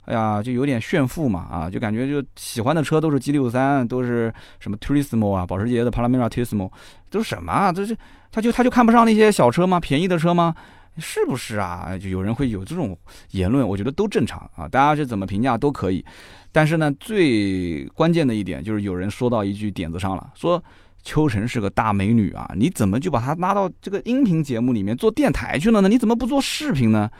[0.06, 6.70] 哎呀，就有点炫富嘛啊，就感觉就喜欢的车都是 G 六三，都是什么 Turismo 啊，保时捷的 Panamera Turismo，
[7.10, 7.70] 都是什么啊？
[7.70, 7.94] 这是
[8.32, 9.78] 他就他就看不上那些小车吗？
[9.78, 10.54] 便宜的车吗？
[11.00, 11.96] 是不是啊？
[11.98, 12.96] 就有人会有这种
[13.30, 14.68] 言论，我觉得都正常啊。
[14.68, 16.04] 大家是怎么评价都可以，
[16.52, 20.62] 但是呢，最关键的一点就是有人说到一句点子上了，说
[21.02, 25.88] 秋晨是个大美女啊，你怎么就把她拉到这个音频节目里面做电台去了呢？
[25.88, 27.10] 你怎么不做视频呢？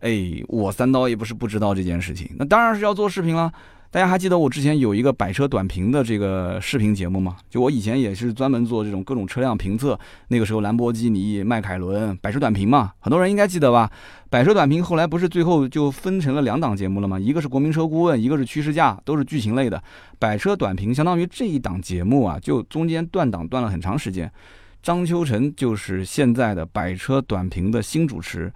[0.00, 3.52] 哎，我三刀也不是不知道这件事情，那当然是要做视频了。
[3.92, 7.36] 大家还记得我之前有一个百车短评的这个视频节目吗？
[7.50, 13.90] 就我以前也是专门做这种各种车辆评测，那个时候兰博基尼、迈凯伦百车短评嘛，很多人应该记得吧？
[14.30, 17.20] 百车短评后来不是最后就分成了两档节目了吗？
[17.20, 19.82] 一个是国民车顾问，一个是趋势价，都是剧情类的。
[20.18, 24.32] 百车短评相当于这一档节目啊，就中间断档断了很长时间。
[24.82, 28.50] 张秋成就是现在的百车短评的新主持，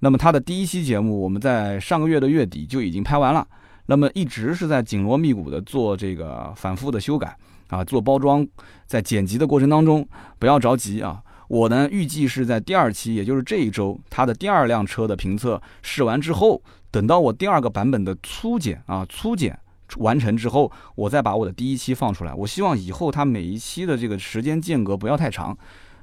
[0.00, 3.46] 那么他的第一期节目我们在上个月的月底就已经拍完了。
[3.90, 7.36] 那么一直是在紧锣密鼓的做这个反复的修改
[7.70, 8.46] 啊，做包装，
[8.86, 10.06] 在剪辑的过程当中
[10.38, 11.20] 不要着急啊。
[11.48, 16.62] 我呢预计是在第二期，也就是这一周，它的第二辆车的评测试完之后，
[16.92, 19.58] 等到我第二个版本的粗剪啊粗剪
[19.96, 22.32] 完成之后，我再把我的第一期放出来。
[22.32, 25.58] 我希望以后它每一期的这个时间间隔不要太长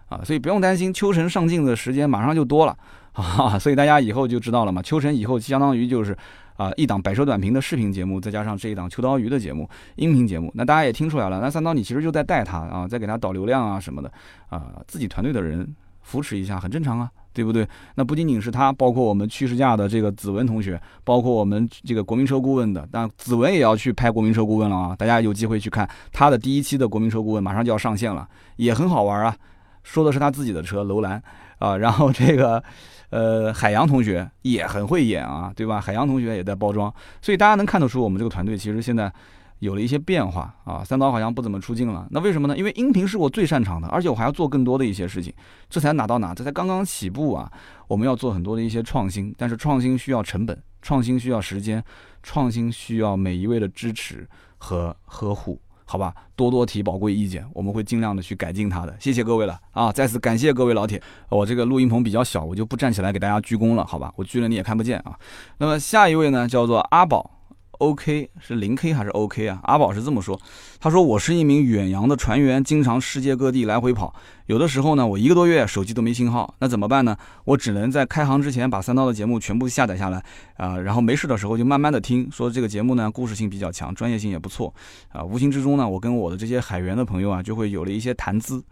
[0.10, 2.78] 啊，所以不用担心秋晨上镜的时间马上就多了
[3.14, 4.82] 啊，所以大家以后就知道了嘛。
[4.82, 6.18] 秋晨以后相当于就是。
[6.58, 14.12] 啊，一档百车短评的视频节目，再加上这一档秋刀鱼的节目，音频节目，那大家也听出来了，那三刀你其实就在带他啊，在给他导流量啊什么的
[14.50, 15.66] 啊，自己团队的人
[16.02, 17.68] 扶持一下很正常啊，对不对？
[17.96, 24.96] 那不仅仅是他，包括我们趋势价的这个子文同学，包括我们这个国民车顾问的，但子文也要去拍国民车顾问了啊！
[24.98, 29.36] 大家有机会去看他的第一期的国民车顾问，马上就要上线了，也很好玩啊。
[29.84, 31.22] 说的是他自己的车楼兰
[31.60, 32.64] 啊，然后这个
[33.10, 35.80] 呃海洋同学也很会演啊，对吧？
[35.82, 39.12] 海洋同学也在包装，所以大家能看得出我们这个团队其实现在。
[39.60, 42.08] 有了一些变化啊，三刀好像不怎么出镜了。
[42.12, 42.56] 那为什么呢？
[42.56, 45.34] 因为音频是我最擅长的，而且我还要做更多的一些事情，
[45.68, 47.52] 这才哪到哪，这才刚刚起步啊。
[47.88, 51.84] 我们要做很多的一些创新，但是创新需要成本，创新需要时间，
[52.22, 54.30] 创新需要每一位的支持
[54.60, 55.60] 和呵护，
[55.90, 56.14] 好吧？
[56.36, 58.94] 多多提宝贵意见，我们会尽量的去改进它的。
[59.00, 59.90] 谢谢各位了啊！
[59.92, 61.02] 再次感谢各位老铁。
[61.30, 64.12] 我这个录音棚比较小，我就不站起来给大家鞠躬了，好吧？
[64.18, 65.18] 我鞠了你也看不见啊。
[65.58, 67.37] 那么下一位呢，叫做阿宝。
[67.80, 68.30] O.K.
[68.40, 69.48] 是零 K 还是 O.K.
[69.48, 69.60] 啊？
[69.64, 70.40] 阿宝是这么说，
[70.80, 74.14] 他说我是一名远洋的船员，经常世界各地来回跑，
[74.48, 77.16] 有的时候呢，我一个多月手机都没信号，那怎么办呢？
[77.46, 80.24] 我只能在开航之前把三刀的节目全部下载下来
[80.58, 84.74] 啊，然后没事的时候就慢慢的听，说这个节目呢故事性比较强，专业性也不错
[85.10, 88.64] 啊，无形之中呢，我跟我的这些海员的朋友啊就会有了一些谈资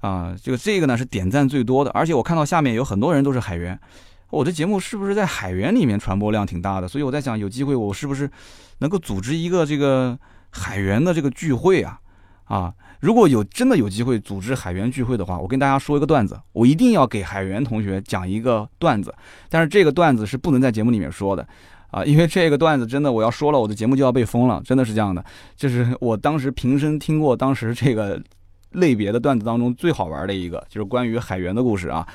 [0.00, 3.78] 啊，这个这个呢是点赞最多的，而且我看到下面有很多人都是海员。
[4.32, 6.88] 我的节目是不是在海员里面传播量挺大的？
[6.88, 8.28] 所以我在想，有机会我是不是
[8.78, 10.18] 能够组织一个这个
[10.48, 12.00] 海员的这个聚会啊？
[12.44, 19.14] 啊，如果有真的有机会组织海员聚会的话，我跟大家说一个段子，我一定要给海员同学讲一个段子，
[19.50, 21.46] 但是这个段子是不能在节目里面说的
[21.90, 25.22] 啊，因为这个段子真的我要说了，我的节目就要被封了，真的是这样的。
[25.54, 28.18] 就是我当时平生听过当时这个
[28.70, 32.08] 类别的段子当中最好玩的一个，就是关于海员的故事啊。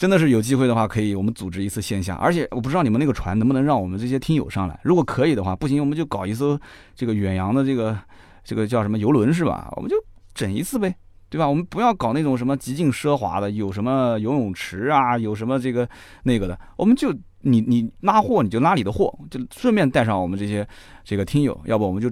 [0.00, 4.80] 真的是有机会的话，可以我们组织一次线下，而且我不知道你们那个船能不能让我们这些听友上来。
[4.82, 6.58] 如果可以的话，不行我们就搞一艘
[6.94, 7.94] 这个远洋的这个
[8.42, 9.70] 这个叫什么游轮是吧？
[9.76, 9.96] 我们就
[10.32, 10.96] 整一次呗，
[11.28, 11.46] 对吧？
[11.46, 15.86] 我们不要搞那种什么极尽奢华的，有什么游泳池啊，有什么这个
[16.22, 20.66] 那个的，我们就你你拉货你就拉你的货，就顺便带上我们这些
[21.04, 22.10] 这个听友，要不我们就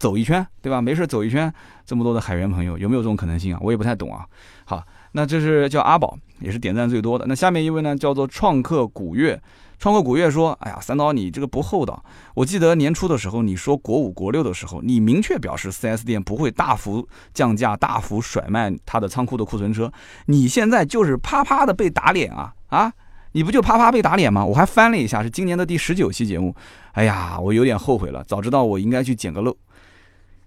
[0.00, 0.82] 走一圈，对吧？
[0.82, 1.54] 没事走一圈，
[1.86, 3.60] 这么多的海员朋友，有没有这种可能性啊？
[3.62, 4.26] 我也不太懂啊。
[4.64, 4.82] 好。
[5.12, 7.24] 那这是叫阿宝，也是点赞最多的。
[7.26, 9.40] 那下面一位呢，叫做创客古月。
[9.78, 12.04] 创客古月说：“哎呀，三刀你这个不厚道。
[12.34, 19.92] 我记得年初的时候，你说国五、国六的时候，你明确表示 4S 店不会大幅降价、大幅甩卖他的仓库的库存车。
[20.26, 22.92] 你现在就是啪啪的被打脸啊啊！
[23.30, 24.44] 你不就啪啪被打脸吗？
[24.44, 26.52] 我还翻了一下，是今年的第十九期节目。
[26.94, 29.56] 哎呀，我有点后悔了，早知道我应该去捡个漏。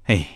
[0.08, 0.28] 哎，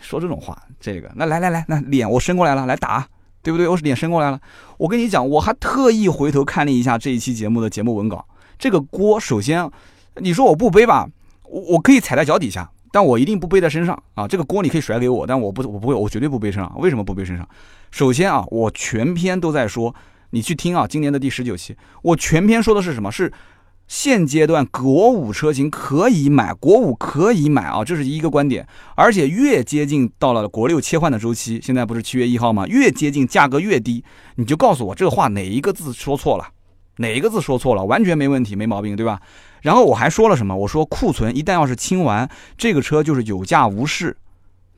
[0.00, 3.06] 说这种话，这个那来来来，那脸我伸过来了，来打。”
[3.42, 3.66] 对不对？
[3.66, 4.40] 我是脸伸过来了。
[4.78, 8.24] 我跟你讲，我还特意回头看了一下这一期节目的节目文稿。
[8.58, 9.68] 这个锅，首先，
[10.16, 11.08] 你说我不背吧，
[11.48, 14.28] 我我可以踩在脚底下，但我一定不背在身上啊。
[14.28, 16.72] 这个锅你可以甩给我，但我不，我不会，我绝对不背身上。
[16.78, 17.48] 为什么不背身上？
[17.90, 19.94] 首先啊，我全篇都在说，
[20.30, 23.10] 你去听啊，今年的第十九期，我全篇说的是什么？
[23.10, 23.32] 是。
[23.92, 28.66] 现阶段国五车型可以买，国五可以买啊，这是一个观点。
[28.94, 32.66] 而且越接近到了国六切换的周期，现在不是七月一号吗？
[32.66, 34.02] 越接近价格越低，
[34.36, 36.48] 你就告诉我这个话哪一个字说错了，
[36.96, 39.20] 哪一个字说错了，完全没问题，没毛病，对吧？
[39.60, 40.56] 然后我还说了什么？
[40.56, 42.26] 我说库存一旦要是清完，
[42.56, 44.16] 这个车就是有价无市。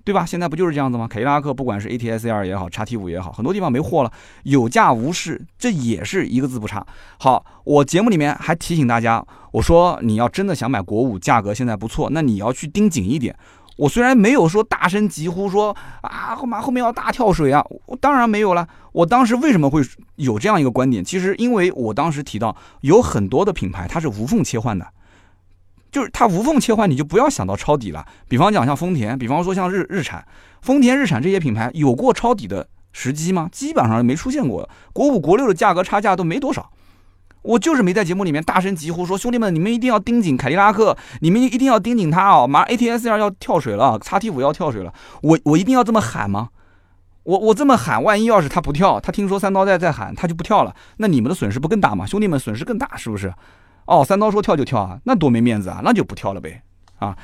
[0.04, 0.26] 对吧？
[0.26, 1.08] 现在不就是这样子吗？
[1.08, 6.86] 凯迪拉克不管是 A T S L 也好，叉 T 五也好，很多地方没货了，有价无市，这也是一个字不差。
[7.18, 13.34] 好，我节目里面还提醒大家，我说你要真的想买国五，价格现在不错，那你要去盯紧一点。
[13.76, 18.68] 我虽然没有说大声疾呼说啊后面后面要大跳水啊，我当然没有了。
[18.92, 19.82] 我当时为什么会
[20.16, 21.02] 有这样一个观点？
[21.02, 24.86] 其实因为我当时提到有很多的品牌它是无缝切换的。
[25.94, 28.04] 就是它无缝切换，你就不要想到抄底了。
[28.26, 30.26] 比方讲像丰田，比方说像日日产、
[30.60, 33.48] 丰田、日产这些品牌有过抄底的时机吗？
[33.52, 34.68] 基本上没出现过。
[34.92, 36.68] 国五、国六的价格差价都没多少。
[37.42, 42.44] 我就是没在节目里面大声疾呼说：“兄弟们，你们一定要盯紧凯迪拉克，你们一定要盯紧它哦！
[42.44, 44.92] 马上 A T S R 要跳水了，叉 T 五要跳水了。”
[45.22, 46.48] 我我一定要这么喊吗？
[47.22, 52.04] 我我这么喊，万一要是它不跳，他听说三刀在在喊，他就不跳了，那你们的损失不更大吗？
[52.04, 53.32] 兄弟们损失更大，是不是？
[53.86, 56.62] 哦，三刀说跳就跳啊，那多没面子啊，那就不跳了呗，
[56.98, 57.16] 啊，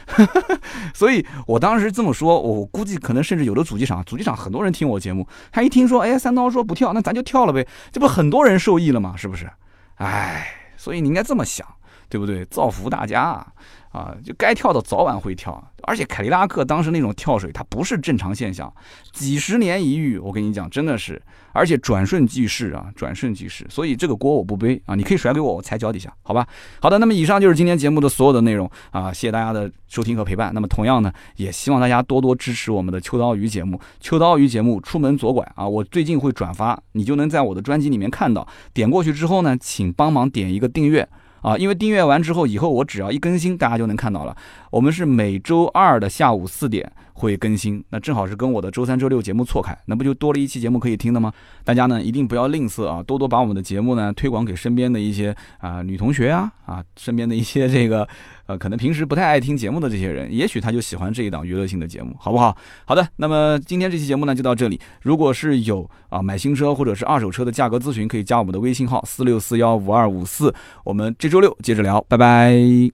[0.95, 9.15] 所以我当时这么说，我估计可能甚至有的主机厂，主机厂很多人听我节目，他一听说，哎，三刀说不跳，那咱就跳了呗，这不很多人受益了吗？
[9.17, 9.51] 是不是？
[9.97, 10.47] 哎，
[10.77, 11.67] 所以你应该这么想，
[12.09, 12.45] 对不对？
[12.47, 13.47] 造福大家啊！
[13.91, 18.73] 啊，就该跳的早晚会跳，而且凯迪拉克当时那种跳水，它不是正常现象，
[19.13, 21.21] 几十年一遇，我跟你讲，真的是，
[21.53, 26.47] 而且转瞬即逝啊，转瞬即逝，所以这个锅我不背啊，你可以甩给我，我踩脚底下，好吧？
[26.81, 30.53] 好的，那么以上就是今天节目的所有的内容啊，谢谢大家的收听和陪伴。
[30.55, 41.09] 那么同样呢，也希望大家多多支持我们的秋刀鱼节目，秋刀鱼节目出门左拐啊，我最近会转发，你就能在我的专辑里面看到，点过去之后呢，请帮忙点一个订阅。
[41.43, 44.37] 啊，因为订阅完之后，以后我只要一更新，大家就能看到了。
[44.71, 51.33] 我们是每周二的下午四点会更新，那正好是跟我的周三、周六节目错开，那不就多了一期节目可以听的吗？
[51.65, 58.07] 大家呢一定不要吝啬啊，多多把我们的节目呢推广给身边的一些啊女同学啊啊，身边的一些这个。
[58.47, 62.57] 呃，可能平时不太爱听节目的这些人，也许他就喜欢这一档娱乐性的节目，好不好？
[62.85, 64.81] 好的，那么今天这期节目呢就到这里。
[65.03, 70.53] 如果是有啊买新车或者是二手车的价格咨询，可以加我们的微信号四六四幺五二五四。
[70.83, 72.91] 我们这周六接着聊，拜拜。